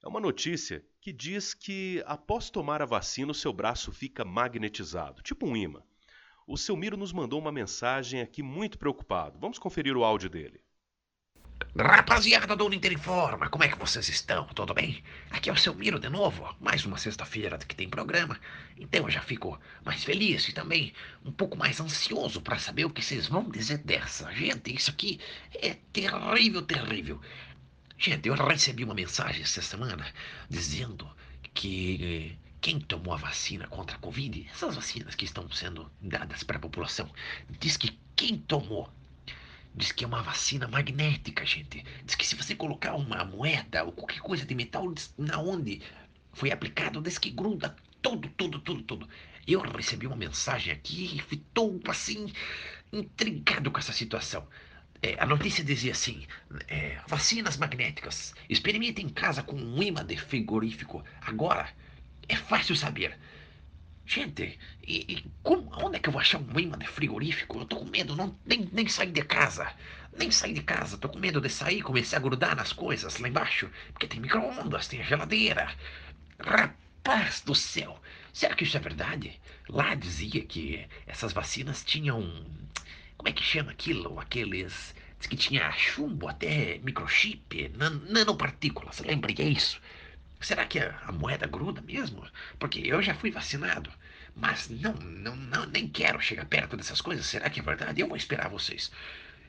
É 0.03 0.07
uma 0.07 0.19
notícia 0.19 0.83
que 0.99 1.13
diz 1.13 1.53
que 1.53 2.01
após 2.07 2.49
tomar 2.49 2.81
a 2.81 2.87
vacina, 2.87 3.31
o 3.31 3.35
seu 3.35 3.53
braço 3.53 3.91
fica 3.91 4.25
magnetizado, 4.25 5.21
tipo 5.21 5.45
um 5.45 5.55
imã. 5.55 5.83
O 6.47 6.57
seu 6.57 6.75
Miro 6.75 6.97
nos 6.97 7.13
mandou 7.13 7.39
uma 7.39 7.51
mensagem 7.51 8.21
aqui 8.21 8.41
muito 8.41 8.77
preocupado. 8.77 9.39
Vamos 9.39 9.59
conferir 9.59 9.95
o 9.95 10.03
áudio 10.03 10.29
dele. 10.29 10.61
Rapaziada 11.77 12.55
do 12.55 12.65
Uninter 12.65 12.91
Informa, 12.91 13.47
como 13.47 13.63
é 13.63 13.69
que 13.69 13.77
vocês 13.77 14.09
estão? 14.09 14.45
Tudo 14.47 14.73
bem? 14.73 15.01
Aqui 15.29 15.49
é 15.49 15.53
o 15.53 15.57
seu 15.57 15.73
Miro 15.73 15.99
de 15.99 16.09
novo, 16.09 16.53
mais 16.59 16.83
uma 16.85 16.97
sexta-feira 16.97 17.57
que 17.59 17.75
tem 17.75 17.87
programa, 17.87 18.37
então 18.77 19.05
eu 19.05 19.09
já 19.09 19.21
fico 19.21 19.57
mais 19.85 20.03
feliz 20.03 20.49
e 20.49 20.53
também 20.53 20.91
um 21.23 21.31
pouco 21.31 21.57
mais 21.57 21.79
ansioso 21.79 22.41
para 22.41 22.59
saber 22.59 22.85
o 22.85 22.89
que 22.89 23.01
vocês 23.01 23.27
vão 23.27 23.49
dizer 23.49 23.77
dessa. 23.77 24.33
Gente, 24.33 24.75
isso 24.75 24.89
aqui 24.89 25.19
é 25.53 25.75
terrível, 25.93 26.61
terrível. 26.63 27.21
Gente, 27.97 28.27
eu 28.27 28.33
recebi 28.33 28.83
uma 28.83 28.95
mensagem 28.95 29.43
essa 29.43 29.61
semana 29.61 30.05
dizendo 30.49 31.09
que 31.53 32.37
quem 32.61 32.79
tomou 32.79 33.13
a 33.13 33.17
vacina 33.17 33.67
contra 33.67 33.95
a 33.95 33.99
Covid, 33.99 34.47
essas 34.53 34.75
vacinas 34.75 35.15
que 35.15 35.25
estão 35.25 35.49
sendo 35.51 35.91
dadas 35.99 36.43
para 36.43 36.57
a 36.57 36.61
população, 36.61 37.11
diz 37.59 37.75
que 37.75 37.99
quem 38.15 38.37
tomou 38.37 38.89
Diz 39.73 39.91
que 39.93 40.03
é 40.03 40.07
uma 40.07 40.21
vacina 40.21 40.67
magnética, 40.67 41.45
gente. 41.45 41.85
Diz 42.03 42.13
que 42.15 42.27
se 42.27 42.35
você 42.35 42.53
colocar 42.53 42.93
uma 42.93 43.23
moeda 43.23 43.85
ou 43.85 43.93
qualquer 43.93 44.19
coisa 44.19 44.45
de 44.45 44.53
metal 44.53 44.93
na 45.17 45.39
onde 45.39 45.81
foi 46.33 46.51
aplicado, 46.51 47.01
diz 47.01 47.17
que 47.17 47.29
gruda 47.29 47.73
tudo, 48.01 48.27
tudo, 48.35 48.59
tudo, 48.59 48.83
tudo. 48.83 49.09
Eu 49.47 49.61
recebi 49.61 50.07
uma 50.07 50.15
mensagem 50.15 50.73
aqui 50.73 51.15
e 51.15 51.35
estou 51.35 51.79
assim 51.87 52.33
intrigado 52.91 53.71
com 53.71 53.79
essa 53.79 53.93
situação. 53.93 54.45
É, 55.01 55.15
a 55.17 55.25
notícia 55.25 55.63
dizia 55.63 55.93
assim: 55.93 56.27
é, 56.67 56.99
vacinas 57.07 57.55
magnéticas. 57.55 58.33
Experimente 58.49 59.01
em 59.01 59.07
casa 59.07 59.41
com 59.41 59.55
um 59.55 59.81
imã 59.81 60.05
de 60.05 60.17
frigorífico. 60.17 61.01
Agora 61.21 61.69
é 62.33 62.37
fácil 62.37 62.75
saber. 62.75 63.17
Gente, 64.05 64.59
e, 64.85 65.05
e 65.07 65.25
como, 65.41 65.69
onde 65.83 65.97
é 65.97 65.99
que 65.99 66.09
eu 66.09 66.13
vou 66.13 66.19
achar 66.19 66.39
um 66.39 66.59
imã 66.59 66.77
de 66.77 66.87
frigorífico? 66.87 67.59
Eu 67.59 67.65
tô 67.65 67.77
com 67.77 67.85
medo, 67.85 68.15
não, 68.15 68.37
nem, 68.45 68.69
nem 68.71 68.87
sair 68.87 69.11
de 69.11 69.21
casa. 69.21 69.71
Nem 70.17 70.29
sair 70.29 70.53
de 70.53 70.61
casa, 70.61 70.97
tô 70.97 71.07
com 71.07 71.19
medo 71.19 71.39
de 71.39 71.49
sair 71.49 71.79
e 71.79 71.81
começar 71.81 72.17
a 72.17 72.19
grudar 72.19 72.55
nas 72.55 72.73
coisas 72.73 73.17
lá 73.19 73.29
embaixo. 73.29 73.69
Porque 73.93 74.07
tem 74.07 74.19
micro-ondas, 74.19 74.87
tem 74.87 75.03
geladeira. 75.03 75.73
Rapaz 76.39 77.41
do 77.41 77.55
céu, 77.55 78.01
será 78.33 78.53
que 78.55 78.65
isso 78.65 78.75
é 78.75 78.79
verdade? 78.81 79.39
Lá 79.69 79.95
dizia 79.95 80.43
que 80.43 80.85
essas 81.07 81.31
vacinas 81.31 81.83
tinham. 81.83 82.21
Como 83.15 83.29
é 83.29 83.31
que 83.31 83.43
chama 83.43 83.71
aquilo? 83.71 84.19
Aqueles. 84.19 84.93
Diz 85.17 85.27
que 85.27 85.37
tinha 85.37 85.71
chumbo, 85.71 86.27
até 86.27 86.79
microchip, 86.79 87.69
nan 87.77 88.01
nanopartículas. 88.09 88.99
Lembra 88.99 89.31
que 89.31 89.41
é? 89.41 89.53
Será 90.41 90.65
que 90.65 90.79
a, 90.79 91.11
moeda 91.11 91.45
gruda 91.45 91.81
mesmo? 91.81 92.27
Porque 92.57 92.79
eu 92.79 93.01
já 93.01 93.13
fui 93.13 93.29
vacinado. 93.29 93.91
Mas 94.35 94.69
não, 94.69 94.93
não, 94.93 95.35
não, 95.35 95.65
nem 95.67 95.87
quero 95.87 96.19
chegar 96.19 96.45
perto 96.45 96.75
dessas 96.75 96.99
coisas. 96.99 97.25
Será 97.27 97.49
que 97.49 97.59
é 97.59 97.63
verdade? 97.63 98.01
Eu 98.01 98.07
vou 98.07 98.17
esperar 98.17 98.49
vocês. 98.49 98.91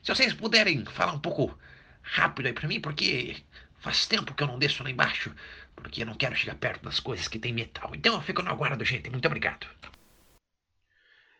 Se 0.03 0.13
vocês 0.13 0.33
puderem 0.33 0.85
falar 0.85 1.13
um 1.13 1.19
pouco 1.19 1.57
rápido 2.03 2.45
aí 2.45 2.53
pra 2.53 2.67
mim, 2.67 2.79
porque 2.79 3.37
faz 3.79 4.05
tempo 4.05 4.35
que 4.35 4.43
eu 4.43 4.47
não 4.47 4.59
desço 4.59 4.83
lá 4.83 4.91
embaixo. 4.91 5.33
Porque 5.75 6.03
eu 6.03 6.05
não 6.05 6.13
quero 6.13 6.35
chegar 6.35 6.55
perto 6.55 6.83
das 6.83 6.99
coisas 6.99 7.27
que 7.27 7.39
tem 7.39 7.51
metal. 7.51 7.91
Então 7.95 8.13
eu 8.13 8.21
fico 8.21 8.43
no 8.43 8.51
aguardo, 8.51 8.85
gente. 8.85 9.09
Muito 9.09 9.25
obrigado. 9.25 9.65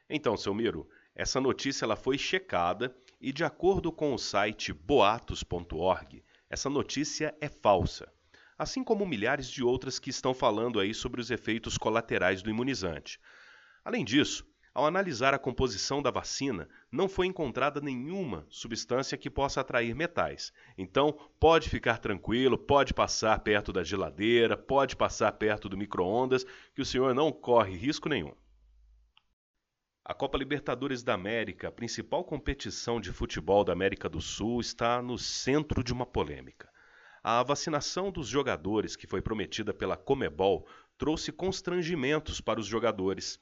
Então, 0.09 0.35
seu 0.35 0.53
Miro, 0.53 0.89
essa 1.13 1.39
notícia 1.39 1.85
ela 1.85 1.95
foi 1.95 2.17
checada 2.17 2.95
e 3.21 3.31
de 3.31 3.43
acordo 3.43 3.91
com 3.91 4.13
o 4.15 4.17
site 4.17 4.73
boatos.org, 4.73 6.23
essa 6.49 6.69
notícia 6.69 7.35
é 7.39 7.47
falsa 7.47 8.11
assim 8.57 8.83
como 8.83 9.05
milhares 9.05 9.49
de 9.49 9.63
outras 9.63 9.99
que 9.99 10.09
estão 10.09 10.33
falando 10.33 10.79
aí 10.79 10.93
sobre 10.93 11.19
os 11.19 11.31
efeitos 11.31 11.77
colaterais 11.77 12.41
do 12.41 12.49
imunizante. 12.49 13.19
Além 13.83 14.05
disso, 14.05 14.45
ao 14.73 14.87
analisar 14.87 15.35
a 15.35 15.39
composição 15.39 16.01
da 16.01 16.09
vacina, 16.09 16.67
não 16.91 17.07
foi 17.07 17.27
encontrada 17.27 17.79
nenhuma 17.79 18.45
substância 18.49 19.17
que 19.17 19.29
possa 19.29 19.61
atrair 19.61 19.93
metais. 19.93 20.51
Então, 20.75 21.13
pode 21.39 21.69
ficar 21.69 21.99
tranquilo, 21.99 22.57
pode 22.57 22.91
passar 22.91 23.39
perto 23.41 23.71
da 23.71 23.83
geladeira, 23.83 24.57
pode 24.57 24.95
passar 24.95 25.31
perto 25.33 25.69
do 25.69 25.77
micro-ondas, 25.77 26.43
que 26.73 26.81
o 26.81 26.85
senhor 26.85 27.13
não 27.13 27.31
corre 27.31 27.75
risco 27.75 28.09
nenhum. 28.09 28.33
A 30.03 30.13
Copa 30.13 30.39
Libertadores 30.39 31.03
da 31.03 31.13
América, 31.13 31.67
a 31.67 31.71
principal 31.71 32.23
competição 32.23 32.99
de 32.99 33.11
futebol 33.11 33.63
da 33.63 33.73
América 33.73 34.09
do 34.09 34.19
Sul, 34.19 34.59
está 34.59 35.03
no 35.03 35.19
centro 35.19 35.83
de 35.83 35.93
uma 35.93 36.05
polêmica. 36.05 36.72
A 37.23 37.41
vacinação 37.41 38.11
dos 38.11 38.27
jogadores, 38.27 38.97
que 38.97 39.07
foi 39.07 39.21
prometida 39.21 39.73
pela 39.73 39.95
Comebol, 39.95 40.67
trouxe 40.97 41.31
constrangimentos 41.31 42.41
para 42.41 42.59
os 42.59 42.65
jogadores. 42.65 43.39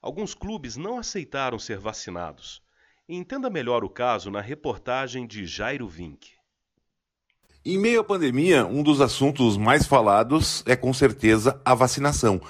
Alguns 0.00 0.34
clubes 0.34 0.78
não 0.78 0.98
aceitaram 0.98 1.58
ser 1.58 1.78
vacinados. 1.78 2.62
Entenda 3.06 3.50
melhor 3.50 3.84
o 3.84 3.90
caso 3.90 4.30
na 4.30 4.40
reportagem 4.40 5.26
de 5.26 5.44
Jairo 5.44 5.86
Vink. 5.86 6.30
Em 7.62 7.78
meio 7.78 8.00
à 8.00 8.04
pandemia, 8.04 8.64
um 8.64 8.82
dos 8.82 9.02
assuntos 9.02 9.58
mais 9.58 9.86
falados 9.86 10.64
é 10.66 10.74
com 10.74 10.94
certeza 10.94 11.60
a 11.64 11.74
vacinação 11.74 12.40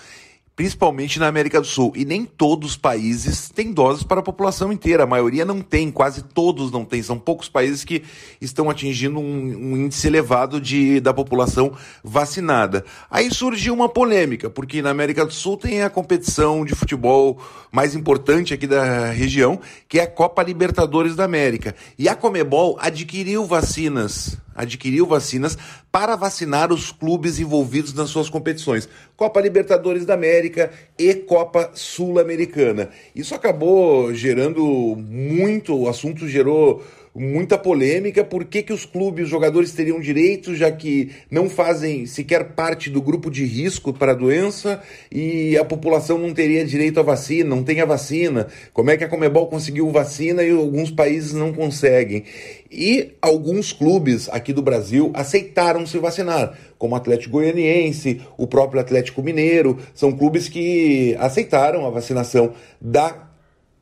principalmente 0.55 1.19
na 1.19 1.27
América 1.27 1.61
do 1.61 1.67
Sul. 1.67 1.93
E 1.97 2.05
nem 2.05 2.25
todos 2.25 2.73
os 2.73 2.77
países 2.77 3.49
têm 3.49 3.73
doses 3.73 4.03
para 4.03 4.21
a 4.21 4.23
população 4.23 4.73
inteira. 4.73 5.05
A 5.05 5.07
maioria 5.07 5.45
não 5.45 5.61
tem, 5.61 5.91
quase 5.91 6.23
todos 6.23 6.71
não 6.71 6.85
têm. 6.85 7.03
São 7.03 7.19
poucos 7.19 7.49
países 7.49 7.85
que 7.85 8.03
estão 8.41 8.69
atingindo 8.69 9.19
um, 9.19 9.23
um 9.23 9.77
índice 9.77 10.07
elevado 10.07 10.61
de, 10.61 11.01
da 11.01 11.15
população 11.15 11.73
vacinada. 12.05 12.85
Aí 13.11 13.33
surgiu 13.33 13.73
uma 13.73 13.89
polêmica, 13.89 14.51
porque 14.51 14.83
na 14.83 14.91
América 14.91 15.25
do 15.25 15.33
Sul 15.33 15.57
tem 15.57 15.83
a 15.83 15.91
competição 15.91 16.65
de 16.65 16.75
futebol 16.75 17.39
mais 17.71 17.95
importante 17.95 18.53
aqui 18.53 18.67
da 18.67 19.11
região, 19.11 19.59
que 19.89 19.99
é 19.99 20.03
a 20.03 20.07
Copa 20.07 20.43
Libertadores 20.43 21.17
da 21.17 21.25
América. 21.25 21.75
E 21.99 22.09
a 22.09 22.15
Comebol 22.15 22.77
adquiriu 22.81 23.47
vacinas 23.47 24.37
adquiriu 24.55 25.07
vacinas 25.07 25.57
para 25.91 26.17
vacinar 26.17 26.73
os 26.73 26.91
clubes 26.91 27.39
envolvidos 27.39 27.93
nas 27.95 28.11
suas 28.11 28.29
competições, 28.29 28.89
Copa 29.17 29.41
Libertadores 29.41 30.05
da 30.05 30.15
América 30.15 30.71
e 30.99 31.15
Copa 31.15 31.71
Sul-Americana. 31.75 32.91
Isso 33.15 33.35
acabou 33.35 34.13
gerando 34.15 34.65
muito, 34.97 35.77
o 35.77 35.89
assunto 35.89 36.29
gerou 36.29 36.83
muita 37.15 37.59
polêmica. 37.59 38.25
Por 38.25 38.45
que, 38.45 38.63
que 38.63 38.73
os 38.73 38.87
clubes, 38.87 39.25
os 39.25 39.31
jogadores 39.31 39.73
teriam 39.73 40.01
direito, 40.01 40.55
já 40.55 40.71
que 40.71 41.11
não 41.31 41.49
fazem 41.49 42.07
sequer 42.07 42.53
parte 42.53 42.89
do 42.89 43.03
grupo 43.03 43.31
de 43.31 43.45
risco 43.45 43.93
para 43.93 44.13
a 44.13 44.15
doença 44.15 44.83
e 45.11 45.57
a 45.57 45.65
população 45.65 46.19
não 46.19 46.33
teria 46.33 46.65
direito 46.65 47.01
à 47.01 47.03
vacina, 47.03 47.51
não 47.51 47.63
tem 47.63 47.81
a 47.81 47.85
vacina? 47.85 48.49
Como 48.73 48.91
é 48.91 48.97
que 48.97 49.05
a 49.05 49.09
Comebol 49.09 49.47
conseguiu 49.47 49.91
vacina 49.91 50.43
e 50.43 50.51
alguns 50.51 50.91
países 50.91 51.33
não 51.33 51.53
conseguem? 51.53 52.25
E 52.71 53.13
alguns 53.21 53.73
clubes 53.73 54.29
aqui 54.31 54.53
do 54.53 54.63
Brasil 54.63 55.11
aceitaram 55.15 55.87
se 55.87 55.99
vacinar, 55.99 56.59
como 56.79 56.95
o 56.95 56.97
Atlético 56.97 57.33
Goianiense, 57.33 58.23
o 58.39 58.47
próprio 58.47 58.81
Atlético 58.81 59.23
Mineiro, 59.23 59.79
são 59.95 60.13
clubes 60.13 60.49
que 60.49 61.15
aceitaram 61.19 61.87
a 61.87 61.91
vacinação 61.91 62.55
da 62.81 63.29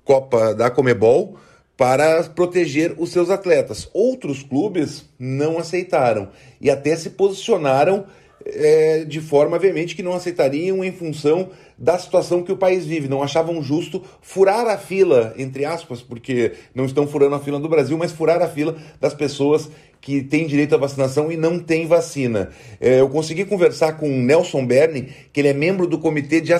Copa 0.05 0.55
da 0.55 0.71
Comebol 0.71 1.39
para 1.81 2.25
proteger 2.25 2.95
os 2.99 3.11
seus 3.11 3.31
atletas. 3.31 3.89
Outros 3.95 4.43
clubes 4.43 5.09
não 5.19 5.59
aceitaram 5.59 6.29
e 6.61 6.71
até 6.71 6.95
se 6.95 7.09
posicionaram 7.09 8.05
é, 8.45 9.07
de 9.07 9.19
forma 9.19 9.59
veemente 9.59 9.97
que 9.97 10.03
não 10.03 10.13
aceitariam 10.13 10.85
em 10.85 10.93
função 10.93 11.49
da 11.79 11.99
situação 11.99 12.43
que 12.43 12.53
o 12.53 12.57
país 12.59 12.85
vive. 12.85 13.09
Não 13.09 13.23
achavam 13.23 13.63
justo 13.63 14.05
furar 14.21 14.67
a 14.67 14.77
fila, 14.77 15.33
entre 15.39 15.65
aspas, 15.65 16.03
porque 16.03 16.53
não 16.75 16.85
estão 16.85 17.07
furando 17.07 17.37
a 17.37 17.41
fila 17.41 17.59
do 17.59 17.67
Brasil, 17.67 17.97
mas 17.97 18.13
furar 18.13 18.43
a 18.43 18.49
fila 18.49 18.77
das 19.01 19.15
pessoas 19.15 19.71
que 20.01 20.23
têm 20.23 20.47
direito 20.47 20.75
à 20.75 20.79
vacinação 20.79 21.31
e 21.31 21.37
não 21.37 21.59
têm 21.59 21.87
vacina. 21.87 22.51
É, 22.81 23.01
eu 23.01 23.09
consegui 23.09 23.45
conversar 23.45 23.93
com 23.95 24.09
o 24.09 24.23
Nelson 24.23 24.67
Berni, 24.67 25.09
que 25.33 25.41
ele 25.41 25.49
é 25.49 25.53
membro 25.53 25.87
do 25.87 25.99
Comitê 25.99 26.41
de 26.41 26.53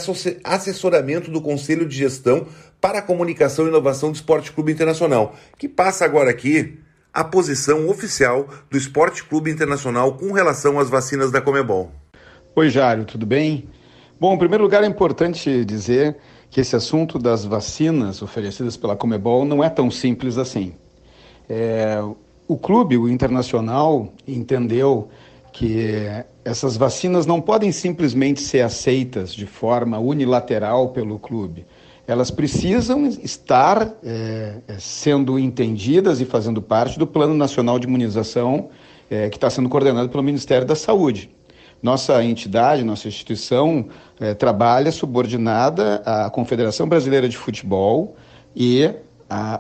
Assessoramento 0.45 1.31
do 1.31 1.41
Conselho 1.41 1.89
de 1.89 1.97
Gestão 1.97 2.47
para 2.81 2.99
a 2.99 3.03
Comunicação 3.03 3.65
e 3.65 3.69
Inovação 3.69 4.11
do 4.11 4.15
Esporte 4.15 4.53
Clube 4.53 4.73
Internacional, 4.73 5.35
que 5.59 5.69
passa 5.69 6.05
agora 6.05 6.31
aqui 6.31 6.79
a 7.13 7.25
posição 7.25 7.89
oficial 7.89 8.49
do 8.71 8.77
Esporte 8.77 9.25
Clube 9.25 9.51
Internacional 9.51 10.15
com 10.15 10.33
relação 10.33 10.79
às 10.79 10.89
vacinas 10.89 11.31
da 11.31 11.41
Comebol. 11.41 11.91
Oi, 12.55 12.69
Jário, 12.69 13.05
tudo 13.05 13.27
bem? 13.27 13.69
Bom, 14.19 14.35
em 14.35 14.39
primeiro 14.39 14.63
lugar, 14.63 14.85
é 14.85 14.87
importante 14.87 15.65
dizer 15.65 16.17
que 16.51 16.61
esse 16.61 16.77
assunto 16.77 17.19
das 17.19 17.45
vacinas 17.45 18.23
oferecidas 18.23 18.77
pela 18.77 18.97
Comebol 18.97 19.45
não 19.45 19.63
é 19.65 19.71
tão 19.71 19.91
simples 19.91 20.37
assim. 20.37 20.75
É, 21.49 22.01
o 22.53 22.57
clube, 22.59 22.97
o 22.97 23.09
Internacional, 23.09 24.13
entendeu 24.27 25.09
que 25.53 25.87
essas 26.45 26.77
vacinas 26.77 27.27
não 27.27 27.41
podem 27.41 27.73
simplesmente 27.73 28.41
ser 28.41 28.61
aceitas 28.61 29.33
de 29.33 29.47
forma 29.47 29.99
unilateral 29.99 30.91
pelo 30.91 31.19
clube 31.19 31.67
elas 32.11 32.29
precisam 32.29 33.07
estar 33.07 33.95
é, 34.03 34.57
é, 34.67 34.79
sendo 34.81 35.39
entendidas 35.39 36.21
e 36.21 36.25
fazendo 36.25 36.61
parte 36.61 36.99
do 36.99 37.07
Plano 37.07 37.35
Nacional 37.35 37.79
de 37.79 37.87
Imunização 37.87 38.69
é, 39.09 39.29
que 39.29 39.37
está 39.37 39.49
sendo 39.49 39.69
coordenado 39.69 40.09
pelo 40.09 40.23
Ministério 40.25 40.67
da 40.67 40.75
Saúde. 40.75 41.31
Nossa 41.81 42.23
entidade, 42.25 42.83
nossa 42.83 43.07
instituição 43.07 43.87
é, 44.19 44.35
trabalha 44.35 44.91
subordinada 44.91 46.03
à 46.05 46.29
Confederação 46.29 46.89
Brasileira 46.89 47.29
de 47.29 47.37
Futebol 47.37 48.17
e 48.57 48.91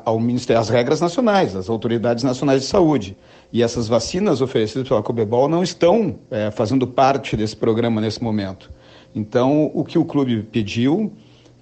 ao 0.04 0.18
Ministério, 0.18 0.60
às 0.60 0.68
regras 0.68 1.00
nacionais, 1.00 1.54
às 1.54 1.68
autoridades 1.68 2.24
nacionais 2.24 2.62
de 2.62 2.66
saúde. 2.66 3.16
E 3.52 3.62
essas 3.62 3.86
vacinas 3.86 4.40
oferecidas 4.40 4.88
pela 4.88 5.02
Cobebol 5.02 5.48
não 5.48 5.62
estão 5.62 6.18
é, 6.30 6.50
fazendo 6.50 6.86
parte 6.86 7.36
desse 7.36 7.56
programa 7.56 8.00
nesse 8.00 8.22
momento. 8.22 8.70
Então, 9.14 9.70
o 9.72 9.84
que 9.84 9.98
o 9.98 10.04
clube 10.04 10.42
pediu 10.42 11.12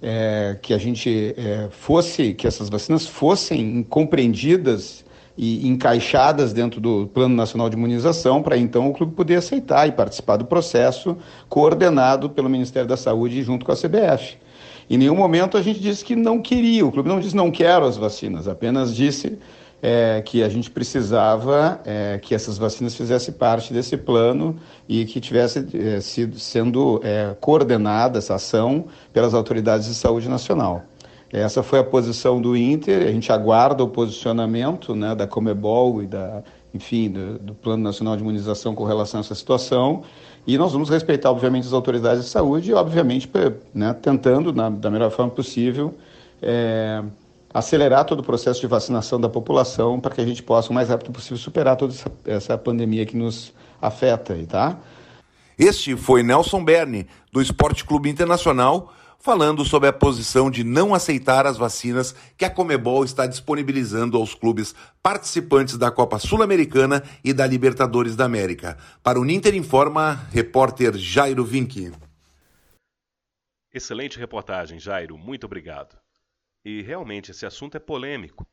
é, 0.01 0.57
que 0.61 0.73
a 0.73 0.77
gente 0.77 1.35
é, 1.37 1.67
fosse, 1.69 2.33
que 2.33 2.47
essas 2.47 2.69
vacinas 2.69 3.05
fossem 3.05 3.83
compreendidas 3.83 5.05
e 5.37 5.67
encaixadas 5.67 6.51
dentro 6.51 6.81
do 6.81 7.07
Plano 7.07 7.35
Nacional 7.35 7.69
de 7.69 7.75
Imunização, 7.77 8.41
para 8.41 8.57
então 8.57 8.89
o 8.89 8.93
clube 8.93 9.13
poder 9.13 9.35
aceitar 9.35 9.87
e 9.87 9.91
participar 9.91 10.37
do 10.37 10.45
processo 10.45 11.15
coordenado 11.47 12.29
pelo 12.29 12.49
Ministério 12.49 12.89
da 12.89 12.97
Saúde 12.97 13.41
junto 13.41 13.65
com 13.65 13.71
a 13.71 13.75
CBF. 13.75 14.37
Em 14.89 14.97
nenhum 14.97 15.15
momento 15.15 15.57
a 15.57 15.61
gente 15.61 15.79
disse 15.79 16.03
que 16.03 16.15
não 16.15 16.41
queria, 16.41 16.85
o 16.85 16.91
clube 16.91 17.07
não 17.07 17.19
disse 17.19 17.35
não 17.35 17.51
quero 17.51 17.85
as 17.85 17.95
vacinas, 17.95 18.47
apenas 18.47 18.95
disse 18.95 19.37
é, 19.81 20.21
que 20.25 20.43
a 20.43 20.49
gente 20.49 20.69
precisava 20.69 21.79
é, 21.85 22.19
que 22.21 22.33
essas 22.33 22.57
vacinas 22.57 22.95
fizessem 22.95 23.33
parte 23.33 23.71
desse 23.71 23.95
plano 23.95 24.57
e 24.87 25.05
que 25.05 25.19
tivesse 25.19 25.65
é, 25.73 26.01
sido 26.01 26.39
sendo 26.39 26.99
é, 27.03 27.35
coordenada 27.39 28.17
essa 28.17 28.35
ação 28.35 28.85
pelas 29.13 29.33
autoridades 29.33 29.87
de 29.87 29.95
saúde 29.95 30.27
nacional. 30.27 30.83
Essa 31.31 31.61
foi 31.61 31.77
a 31.77 31.83
posição 31.83 32.41
do 32.41 32.57
Inter. 32.57 33.07
A 33.07 33.11
gente 33.11 33.31
aguarda 33.31 33.83
o 33.83 33.87
posicionamento 33.87 34.95
né, 34.95 35.13
da 35.13 35.27
Comebol 35.27 36.01
e 36.01 36.07
da, 36.07 36.41
enfim, 36.73 37.09
do, 37.09 37.39
do, 37.39 37.53
Plano 37.53 37.83
Nacional 37.83 38.15
de 38.15 38.21
Imunização 38.21 38.75
com 38.75 38.83
relação 38.83 39.19
a 39.19 39.21
essa 39.21 39.35
situação. 39.35 40.03
E 40.45 40.57
nós 40.57 40.71
vamos 40.71 40.89
respeitar, 40.89 41.31
obviamente, 41.31 41.67
as 41.67 41.73
autoridades 41.73 42.23
de 42.23 42.29
saúde 42.29 42.71
e, 42.71 42.73
obviamente, 42.73 43.29
né, 43.73 43.93
tentando, 43.93 44.53
na, 44.53 44.69
da 44.69 44.89
melhor 44.89 45.11
forma 45.11 45.31
possível, 45.31 45.93
é, 46.41 47.03
acelerar 47.53 48.05
todo 48.05 48.19
o 48.19 48.23
processo 48.23 48.61
de 48.61 48.67
vacinação 48.67 49.19
da 49.19 49.29
população 49.29 49.99
para 49.99 50.15
que 50.15 50.21
a 50.21 50.25
gente 50.25 50.43
possa, 50.43 50.69
o 50.71 50.73
mais 50.73 50.89
rápido 50.89 51.11
possível, 51.11 51.37
superar 51.37 51.75
toda 51.75 51.93
essa, 51.93 52.11
essa 52.25 52.57
pandemia 52.57 53.05
que 53.05 53.17
nos 53.17 53.53
afeta, 53.81 54.37
tá? 54.47 54.77
Este 55.57 55.95
foi 55.97 56.23
Nelson 56.23 56.63
Berni, 56.63 57.05
do 57.33 57.41
Esporte 57.41 57.83
Clube 57.83 58.09
Internacional, 58.09 58.93
falando 59.19 59.65
sobre 59.65 59.89
a 59.89 59.93
posição 59.93 60.49
de 60.49 60.63
não 60.63 60.93
aceitar 60.93 61.45
as 61.45 61.57
vacinas 61.57 62.13
que 62.37 62.45
a 62.45 62.49
Comebol 62.49 63.03
está 63.03 63.27
disponibilizando 63.27 64.17
aos 64.17 64.33
clubes 64.33 64.73
participantes 65.03 65.77
da 65.77 65.91
Copa 65.91 66.17
Sul-Americana 66.17 67.03
e 67.23 67.33
da 67.33 67.45
Libertadores 67.45 68.15
da 68.15 68.25
América. 68.25 68.77
Para 69.03 69.19
o 69.19 69.25
Ninter 69.25 69.53
Informa, 69.55 70.15
repórter 70.31 70.97
Jairo 70.97 71.43
Vinck. 71.43 71.91
Excelente 73.73 74.17
reportagem, 74.17 74.79
Jairo. 74.79 75.17
Muito 75.17 75.45
obrigado. 75.45 75.97
E 76.63 76.81
realmente 76.81 77.31
esse 77.31 77.45
assunto 77.45 77.75
é 77.75 77.79
polêmico, 77.79 78.47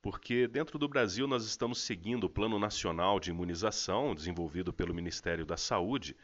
porque 0.00 0.46
dentro 0.46 0.78
do 0.78 0.88
Brasil 0.88 1.26
nós 1.26 1.44
estamos 1.44 1.82
seguindo 1.82 2.24
o 2.24 2.30
Plano 2.30 2.58
Nacional 2.58 3.18
de 3.18 3.30
Imunização 3.30 4.14
desenvolvido 4.14 4.72
pelo 4.72 4.94
Ministério 4.94 5.44
da 5.44 5.56
Saúde 5.56 6.16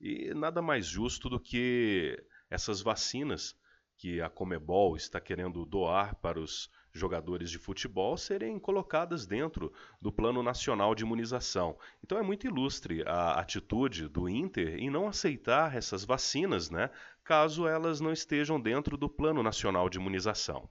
e 0.00 0.34
nada 0.34 0.60
mais 0.60 0.84
justo 0.86 1.28
do 1.28 1.38
que 1.38 2.18
essas 2.52 2.82
vacinas 2.82 3.56
que 3.96 4.20
a 4.20 4.28
Comebol 4.28 4.94
está 4.94 5.18
querendo 5.18 5.64
doar 5.64 6.14
para 6.16 6.38
os 6.38 6.70
jogadores 6.92 7.50
de 7.50 7.58
futebol 7.58 8.14
serem 8.18 8.58
colocadas 8.58 9.26
dentro 9.26 9.72
do 9.98 10.12
Plano 10.12 10.42
Nacional 10.42 10.94
de 10.94 11.02
Imunização. 11.02 11.78
Então 12.04 12.18
é 12.18 12.22
muito 12.22 12.46
ilustre 12.46 13.02
a 13.06 13.40
atitude 13.40 14.06
do 14.06 14.28
Inter 14.28 14.74
em 14.74 14.90
não 14.90 15.08
aceitar 15.08 15.74
essas 15.74 16.04
vacinas, 16.04 16.68
né, 16.68 16.90
caso 17.24 17.66
elas 17.66 18.00
não 18.00 18.12
estejam 18.12 18.60
dentro 18.60 18.98
do 18.98 19.08
Plano 19.08 19.42
Nacional 19.42 19.88
de 19.88 19.96
Imunização. 19.96 20.68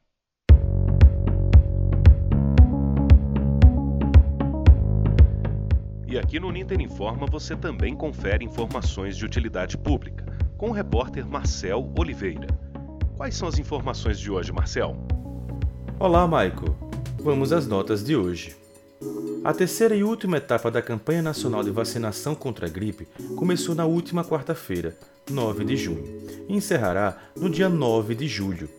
E 6.08 6.20
aqui 6.20 6.40
no 6.40 6.52
Ninter 6.52 6.80
Informa 6.80 7.26
você 7.26 7.56
também 7.56 7.96
confere 7.96 8.44
informações 8.44 9.16
de 9.16 9.26
utilidade 9.26 9.78
pública, 9.78 10.41
com 10.62 10.70
o 10.70 10.74
repórter 10.74 11.26
Marcel 11.26 11.92
Oliveira. 11.98 12.46
Quais 13.18 13.34
são 13.34 13.48
as 13.48 13.58
informações 13.58 14.20
de 14.20 14.30
hoje, 14.30 14.52
Marcel? 14.52 14.96
Olá, 16.00 16.28
Maico. 16.28 16.78
Vamos 17.20 17.52
às 17.52 17.66
notas 17.66 18.04
de 18.04 18.16
hoje. 18.16 18.56
A 19.44 19.56
terceira 19.56 19.96
e 19.96 20.04
última 20.04 20.38
etapa 20.38 20.70
da 20.70 20.80
campanha 20.80 21.24
nacional 21.24 21.64
de 21.64 21.72
vacinação 21.72 22.36
contra 22.36 22.68
a 22.68 22.70
gripe 22.70 23.08
começou 23.36 23.74
na 23.74 23.86
última 23.86 24.24
quarta-feira, 24.24 24.96
9 25.32 25.66
de 25.66 25.76
junho, 25.76 26.06
e 26.48 26.56
encerrará 26.56 27.18
no 27.36 27.50
dia 27.50 27.68
9 27.68 28.14
de 28.14 28.28
julho. 28.28 28.70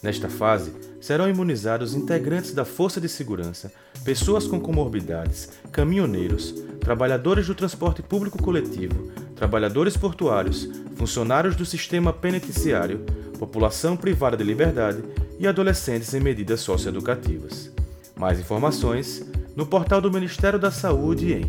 Nesta 0.00 0.28
fase, 0.28 0.72
serão 1.00 1.28
imunizados 1.28 1.94
integrantes 1.94 2.54
da 2.54 2.64
Força 2.64 3.00
de 3.00 3.08
Segurança, 3.08 3.72
pessoas 4.04 4.46
com 4.46 4.60
comorbidades, 4.60 5.48
caminhoneiros, 5.72 6.54
trabalhadores 6.78 7.48
do 7.48 7.54
transporte 7.54 8.00
público 8.00 8.40
coletivo, 8.40 9.10
trabalhadores 9.44 9.94
portuários, 9.94 10.66
funcionários 10.96 11.54
do 11.54 11.66
sistema 11.66 12.14
penitenciário, 12.14 13.00
população 13.38 13.94
privada 13.94 14.38
de 14.38 14.42
liberdade 14.42 15.04
e 15.38 15.46
adolescentes 15.46 16.14
em 16.14 16.20
medidas 16.20 16.60
socioeducativas. 16.60 17.70
Mais 18.16 18.40
informações 18.40 19.22
no 19.54 19.66
portal 19.66 20.00
do 20.00 20.10
Ministério 20.10 20.58
da 20.58 20.70
Saúde 20.70 21.34
em 21.34 21.44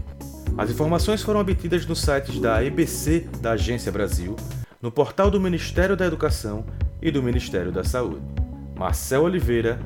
As 0.58 0.72
informações 0.72 1.22
foram 1.22 1.40
obtidas 1.40 1.86
nos 1.86 2.02
sites 2.02 2.40
da 2.40 2.64
EBC 2.64 3.28
da 3.40 3.52
Agência 3.52 3.92
Brasil, 3.92 4.36
no 4.82 4.92
portal 4.92 5.30
do 5.30 5.40
Ministério 5.40 5.96
da 5.96 6.06
Educação 6.06 6.66
e 7.02 7.10
do 7.12 7.24
Ministério 7.24 7.72
da 7.72 7.84
Saúde. 7.84 8.39
Marcel 8.80 9.24
Oliveira, 9.24 9.78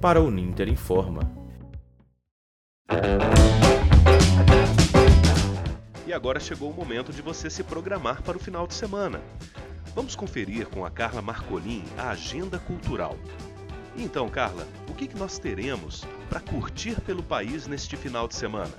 para 0.00 0.20
o 0.20 0.28
Ninter 0.28 0.68
Informa. 0.68 1.20
E 6.04 6.12
agora 6.12 6.40
chegou 6.40 6.68
o 6.68 6.74
momento 6.74 7.12
de 7.12 7.22
você 7.22 7.48
se 7.48 7.62
programar 7.62 8.22
para 8.24 8.36
o 8.36 8.40
final 8.40 8.66
de 8.66 8.74
semana. 8.74 9.20
Vamos 9.94 10.16
conferir 10.16 10.66
com 10.66 10.84
a 10.84 10.90
Carla 10.90 11.22
Marcolin 11.22 11.84
a 11.96 12.10
agenda 12.10 12.58
cultural. 12.58 13.16
Então, 13.96 14.28
Carla, 14.28 14.66
o 14.88 14.94
que 14.94 15.16
nós 15.16 15.38
teremos 15.38 16.04
para 16.28 16.40
curtir 16.40 17.00
pelo 17.02 17.22
país 17.22 17.68
neste 17.68 17.96
final 17.96 18.26
de 18.26 18.34
semana? 18.34 18.74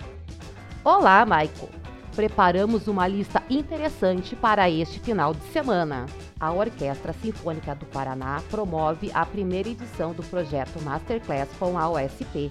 Olá, 0.83 1.23
Michael! 1.23 1.69
Preparamos 2.13 2.89
uma 2.89 3.07
lista 3.07 3.41
interessante 3.49 4.35
para 4.35 4.69
este 4.69 4.99
final 4.99 5.33
de 5.33 5.45
semana. 5.45 6.07
A 6.41 6.51
Orquestra 6.51 7.13
Sinfônica 7.13 7.75
do 7.75 7.85
Paraná 7.85 8.41
promove 8.49 9.11
a 9.13 9.23
primeira 9.23 9.69
edição 9.69 10.11
do 10.11 10.23
projeto 10.23 10.81
Masterclass 10.81 11.47
com 11.59 11.77
a 11.77 11.87
OSP. 11.87 12.49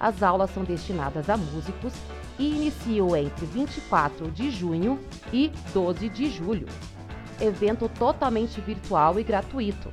As 0.00 0.22
aulas 0.22 0.50
são 0.54 0.64
destinadas 0.64 1.28
a 1.28 1.36
músicos 1.36 1.92
e 2.38 2.48
iniciam 2.48 3.14
entre 3.14 3.44
24 3.44 4.30
de 4.30 4.50
junho 4.50 4.98
e 5.30 5.52
12 5.74 6.08
de 6.08 6.30
julho. 6.30 6.66
Evento 7.38 7.90
totalmente 7.90 8.58
virtual 8.62 9.20
e 9.20 9.22
gratuito. 9.22 9.92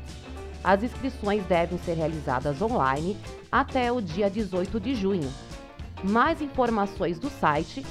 As 0.64 0.82
inscrições 0.82 1.46
devem 1.48 1.78
ser 1.80 1.96
realizadas 1.96 2.62
online 2.62 3.18
até 3.52 3.92
o 3.92 4.00
dia 4.00 4.30
18 4.30 4.80
de 4.80 4.96
junho. 4.96 5.30
Mais 6.02 6.42
informações 6.42 7.20
do 7.20 7.30
site 7.30 7.86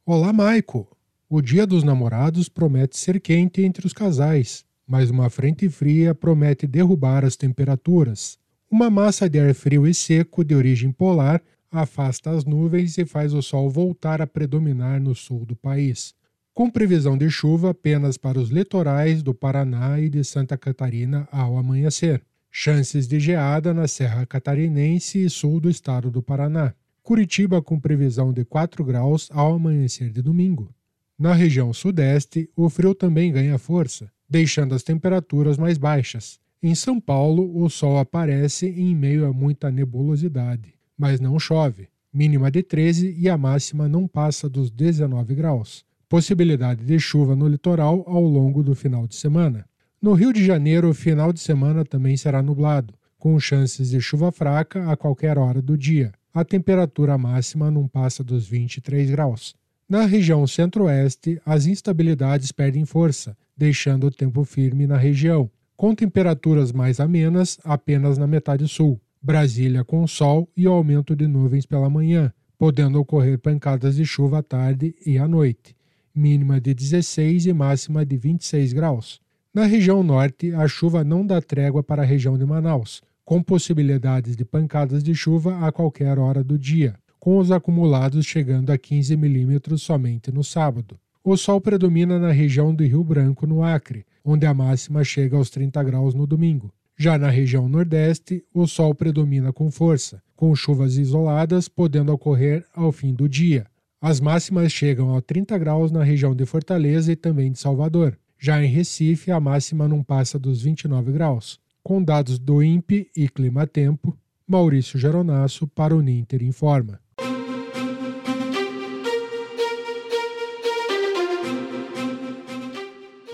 Olá, 0.05 0.33
Maico! 0.33 0.97
O 1.29 1.43
Dia 1.43 1.67
dos 1.67 1.83
Namorados 1.83 2.49
promete 2.49 2.97
ser 2.97 3.21
quente 3.21 3.63
entre 3.63 3.87
os 3.87 3.93
casais, 3.93 4.65
mas 4.87 5.11
uma 5.11 5.29
frente 5.29 5.69
fria 5.69 6.15
promete 6.15 6.67
derrubar 6.67 7.25
as 7.25 7.37
temperaturas. 7.37 8.39
Uma 8.71 8.89
massa 8.89 9.29
de 9.29 9.39
ar 9.39 9.53
frio 9.53 9.87
e 9.87 9.93
seco 9.93 10.45
de 10.45 10.55
origem 10.55 10.93
polar 10.93 11.43
afasta 11.71 12.31
as 12.31 12.45
nuvens 12.45 12.97
e 12.97 13.05
faz 13.05 13.35
o 13.35 13.43
sol 13.43 13.69
voltar 13.69 14.23
a 14.23 14.27
predominar 14.27 15.01
no 15.01 15.15
sul 15.15 15.45
do 15.45 15.57
país, 15.57 16.15
com 16.55 16.71
previsão 16.71 17.19
de 17.19 17.29
chuva 17.29 17.71
apenas 17.71 18.17
para 18.17 18.39
os 18.39 18.49
litorais 18.49 19.23
do 19.23 19.35
Paraná 19.35 20.01
e 20.01 20.09
de 20.09 20.23
Santa 20.23 20.57
Catarina 20.57 21.29
ao 21.33 21.59
amanhecer. 21.59 22.23
Chances 22.59 23.07
de 23.07 23.21
geada 23.21 23.75
na 23.75 23.87
Serra 23.87 24.25
Catarinense 24.25 25.23
e 25.23 25.29
sul 25.29 25.61
do 25.61 25.69
estado 25.69 26.11
do 26.11 26.23
Paraná. 26.23 26.73
Curitiba 27.03 27.61
com 27.61 27.79
previsão 27.79 28.33
de 28.33 28.47
4 28.47 28.83
graus 28.83 29.29
ao 29.31 29.53
amanhecer 29.53 30.09
de 30.09 30.23
domingo. 30.23 30.75
Na 31.19 31.35
região 31.35 31.71
sudeste, 31.75 32.49
o 32.57 32.71
frio 32.71 32.95
também 32.95 33.31
ganha 33.31 33.59
força, 33.59 34.11
deixando 34.27 34.75
as 34.75 34.83
temperaturas 34.83 35.59
mais 35.59 35.77
baixas, 35.77 36.41
em 36.63 36.75
São 36.75 36.99
Paulo, 36.99 37.63
o 37.63 37.69
sol 37.69 37.99
aparece 37.99 38.67
em 38.67 38.97
meio 38.97 39.27
a 39.27 39.35
muita 39.35 39.71
nebulosidade, 39.71 40.73
mas 40.97 41.21
não 41.21 41.39
chove. 41.39 41.91
Mínima 42.11 42.51
de 42.51 42.63
13 42.63 43.15
e 43.19 43.29
a 43.29 43.37
máxima 43.37 43.87
não 43.87 44.09
passa 44.09 44.49
dos 44.49 44.71
19 44.71 45.35
graus. 45.35 45.85
Possibilidade 46.09 46.87
de 46.87 46.99
chuva 46.99 47.37
no 47.37 47.47
litoral 47.47 48.03
ao 48.07 48.23
longo 48.23 48.63
do 48.63 48.75
final 48.75 49.07
de 49.07 49.15
semana. 49.15 49.67
No 50.07 50.13
Rio 50.13 50.33
de 50.33 50.47
Janeiro, 50.47 50.89
o 50.89 50.95
final 50.95 51.33
de 51.33 51.41
semana 51.41 51.85
também 51.85 52.17
será 52.17 52.41
nublado, 52.41 52.95
com 53.19 53.37
chances 53.41 53.91
de 53.91 54.01
chuva 54.01 54.31
fraca 54.31 54.89
a 54.89 54.97
qualquer 54.97 55.37
hora 55.37 55.61
do 55.61 55.77
dia. 55.77 56.13
A 56.33 56.45
temperatura 56.45 57.19
máxima 57.19 57.73
não 57.73 57.89
passa 57.89 58.23
dos 58.23 58.47
23 58.47 59.11
graus. 59.11 59.57
Na 59.89 60.07
região 60.07 60.47
centro-oeste, 60.47 61.43
as 61.45 61.67
instabilidades 61.67 62.53
perdem 62.53 62.85
força, 62.85 63.37
deixando 63.57 64.07
o 64.07 64.11
tempo 64.13 64.45
firme 64.45 64.87
na 64.87 64.97
região, 64.97 65.51
com 65.77 65.93
temperaturas 65.93 66.71
mais 66.71 67.01
amenas 67.01 67.59
apenas 67.65 68.17
na 68.17 68.29
metade 68.29 68.69
sul. 68.69 69.01
Brasília 69.21 69.83
com 69.83 70.07
sol 70.07 70.49
e 70.57 70.69
aumento 70.69 71.17
de 71.17 71.27
nuvens 71.27 71.67
pela 71.67 71.91
manhã, 71.91 72.33
podendo 72.57 73.01
ocorrer 73.01 73.41
pancadas 73.41 73.97
de 73.97 74.05
chuva 74.05 74.39
à 74.39 74.43
tarde 74.45 74.95
e 75.05 75.19
à 75.19 75.27
noite, 75.27 75.75
mínima 76.15 76.61
de 76.61 76.73
16 76.73 77.47
e 77.47 77.53
máxima 77.53 78.07
de 78.07 78.17
26 78.17 78.73
graus. 78.73 79.26
Na 79.57 79.65
região 79.65 80.03
norte, 80.03 80.53
a 80.53 80.69
chuva 80.69 81.03
não 81.03 81.27
dá 81.27 81.41
trégua 81.41 81.83
para 81.83 82.03
a 82.03 82.05
região 82.05 82.37
de 82.37 82.45
Manaus, 82.45 83.01
com 83.25 83.43
possibilidades 83.43 84.37
de 84.37 84.45
pancadas 84.45 85.03
de 85.03 85.15
chuva 85.15 85.67
a 85.67 85.73
qualquer 85.73 86.19
hora 86.19 86.45
do 86.45 86.59
dia, 86.59 86.95
com 87.19 87.39
os 87.39 87.51
acumulados 87.51 88.27
chegando 88.27 88.71
a 88.71 88.77
15 88.77 89.17
milímetros 89.17 89.81
somente 89.81 90.31
no 90.31 90.45
sábado. 90.45 90.99
O 91.25 91.39
sol 91.39 91.59
predomina 91.59 92.19
na 92.19 92.33
região 92.33 92.75
do 92.75 92.85
Rio 92.85 93.03
Branco, 93.03 93.47
no 93.47 93.65
Acre, 93.65 94.05
onde 94.23 94.45
a 94.45 94.53
máxima 94.53 95.03
chega 95.03 95.39
aos 95.39 95.49
30 95.49 95.83
graus 95.85 96.13
no 96.13 96.27
domingo. 96.27 96.71
Já 96.95 97.17
na 97.17 97.31
região 97.31 97.67
nordeste, 97.67 98.45
o 98.53 98.67
sol 98.67 98.95
predomina 98.95 99.55
com 99.55 99.71
força, 99.71 100.23
com 100.37 100.55
chuvas 100.55 100.99
isoladas 100.99 101.67
podendo 101.67 102.13
ocorrer 102.13 102.63
ao 102.75 102.93
fim 102.93 103.15
do 103.15 103.27
dia. 103.27 103.67
As 104.03 104.21
máximas 104.21 104.71
chegam 104.71 105.17
a 105.17 105.23
30 105.23 105.57
graus 105.57 105.91
na 105.91 106.05
região 106.05 106.35
de 106.35 106.45
Fortaleza 106.45 107.11
e 107.11 107.17
também 107.17 107.51
de 107.51 107.59
Salvador. 107.59 108.19
Já 108.47 108.63
em 108.63 108.69
Recife, 108.69 109.33
a 109.33 109.41
máxima 109.41 109.89
não 109.89 110.05
passa 110.05 110.39
dos 110.39 110.63
29 110.63 111.11
graus. 111.11 111.59
Com 111.83 112.01
dados 112.01 112.39
do 112.39 112.63
INPE 112.63 113.11
e 113.17 113.29
Clima 113.29 113.67
Tempo, 113.67 114.17
Maurício 114.47 115.01
Geronasso 115.01 115.67
para 115.67 115.97
o 115.97 116.01
Ninter 116.01 116.45
Informa. 116.45 117.01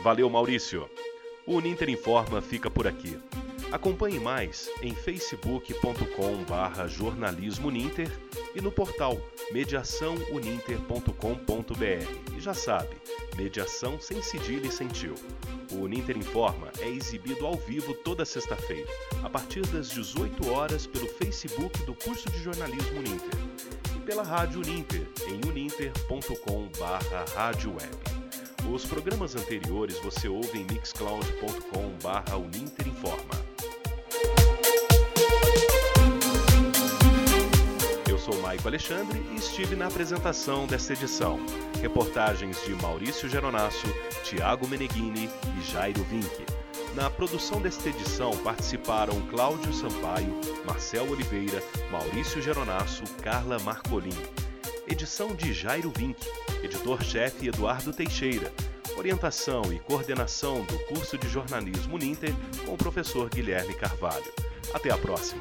Valeu, 0.02 0.30
Maurício. 0.30 0.88
O 1.46 1.56
Uninter 1.56 1.90
Informa 1.90 2.40
fica 2.40 2.70
por 2.70 2.86
aqui. 2.86 3.18
Acompanhe 3.70 4.18
mais 4.18 4.70
em 4.80 4.94
facebook.com/barra 4.94 6.86
jornalismo 6.86 7.70
Ninter 7.70 8.10
e 8.54 8.62
no 8.62 8.72
portal 8.72 9.20
mediaçãouninter.com.br. 9.52 12.34
E 12.34 12.40
já 12.40 12.54
sabe, 12.54 12.96
Mediação 13.36 14.00
sem 14.00 14.22
cedilha 14.22 14.66
e 14.66 14.72
sem 14.72 14.88
tio. 14.88 15.14
O 15.72 15.82
Uninter 15.84 16.16
Informa 16.16 16.72
é 16.80 16.88
exibido 16.88 17.46
ao 17.46 17.54
vivo 17.54 17.94
toda 17.94 18.24
sexta-feira, 18.24 18.90
a 19.22 19.30
partir 19.30 19.64
das 19.68 19.88
18 19.90 20.50
horas 20.50 20.84
pelo 20.86 21.06
Facebook 21.08 21.84
do 21.84 21.94
curso 21.94 22.28
de 22.30 22.42
jornalismo 22.42 22.98
Uninter 22.98 23.38
e 23.96 24.00
pela 24.00 24.22
Rádio 24.22 24.60
Uninter 24.60 25.06
em 25.26 25.40
uninter.com/radioweb. 25.48 27.96
Os 28.70 28.84
programas 28.84 29.34
anteriores 29.34 29.98
você 29.98 30.28
ouve 30.28 30.60
em 30.60 30.64
mixcloud.com/uninterinforma. 30.64 33.41
sou 38.22 38.40
Maico 38.40 38.68
Alexandre 38.68 39.20
e 39.32 39.34
estive 39.34 39.74
na 39.74 39.88
apresentação 39.88 40.64
desta 40.64 40.92
edição. 40.92 41.40
Reportagens 41.80 42.64
de 42.64 42.72
Maurício 42.76 43.28
Geronasso, 43.28 43.88
Tiago 44.22 44.68
Meneghini 44.68 45.28
e 45.58 45.72
Jairo 45.72 46.04
Vinck. 46.04 46.46
Na 46.94 47.10
produção 47.10 47.60
desta 47.60 47.88
edição 47.88 48.30
participaram 48.44 49.20
Cláudio 49.22 49.72
Sampaio, 49.72 50.40
Marcel 50.64 51.10
Oliveira, 51.10 51.60
Maurício 51.90 52.40
Geronasso, 52.40 53.02
Carla 53.22 53.58
Marcolin. 53.58 54.16
Edição 54.86 55.34
de 55.34 55.52
Jairo 55.52 55.90
Vinck. 55.90 56.24
Editor-chefe 56.62 57.48
Eduardo 57.48 57.92
Teixeira. 57.92 58.52
Orientação 58.96 59.72
e 59.72 59.80
coordenação 59.80 60.62
do 60.66 60.78
curso 60.84 61.18
de 61.18 61.28
jornalismo 61.28 61.98
Ninter 61.98 62.32
com 62.64 62.74
o 62.74 62.78
professor 62.78 63.28
Guilherme 63.28 63.74
Carvalho. 63.74 64.32
Até 64.72 64.92
a 64.92 64.98
próxima! 64.98 65.40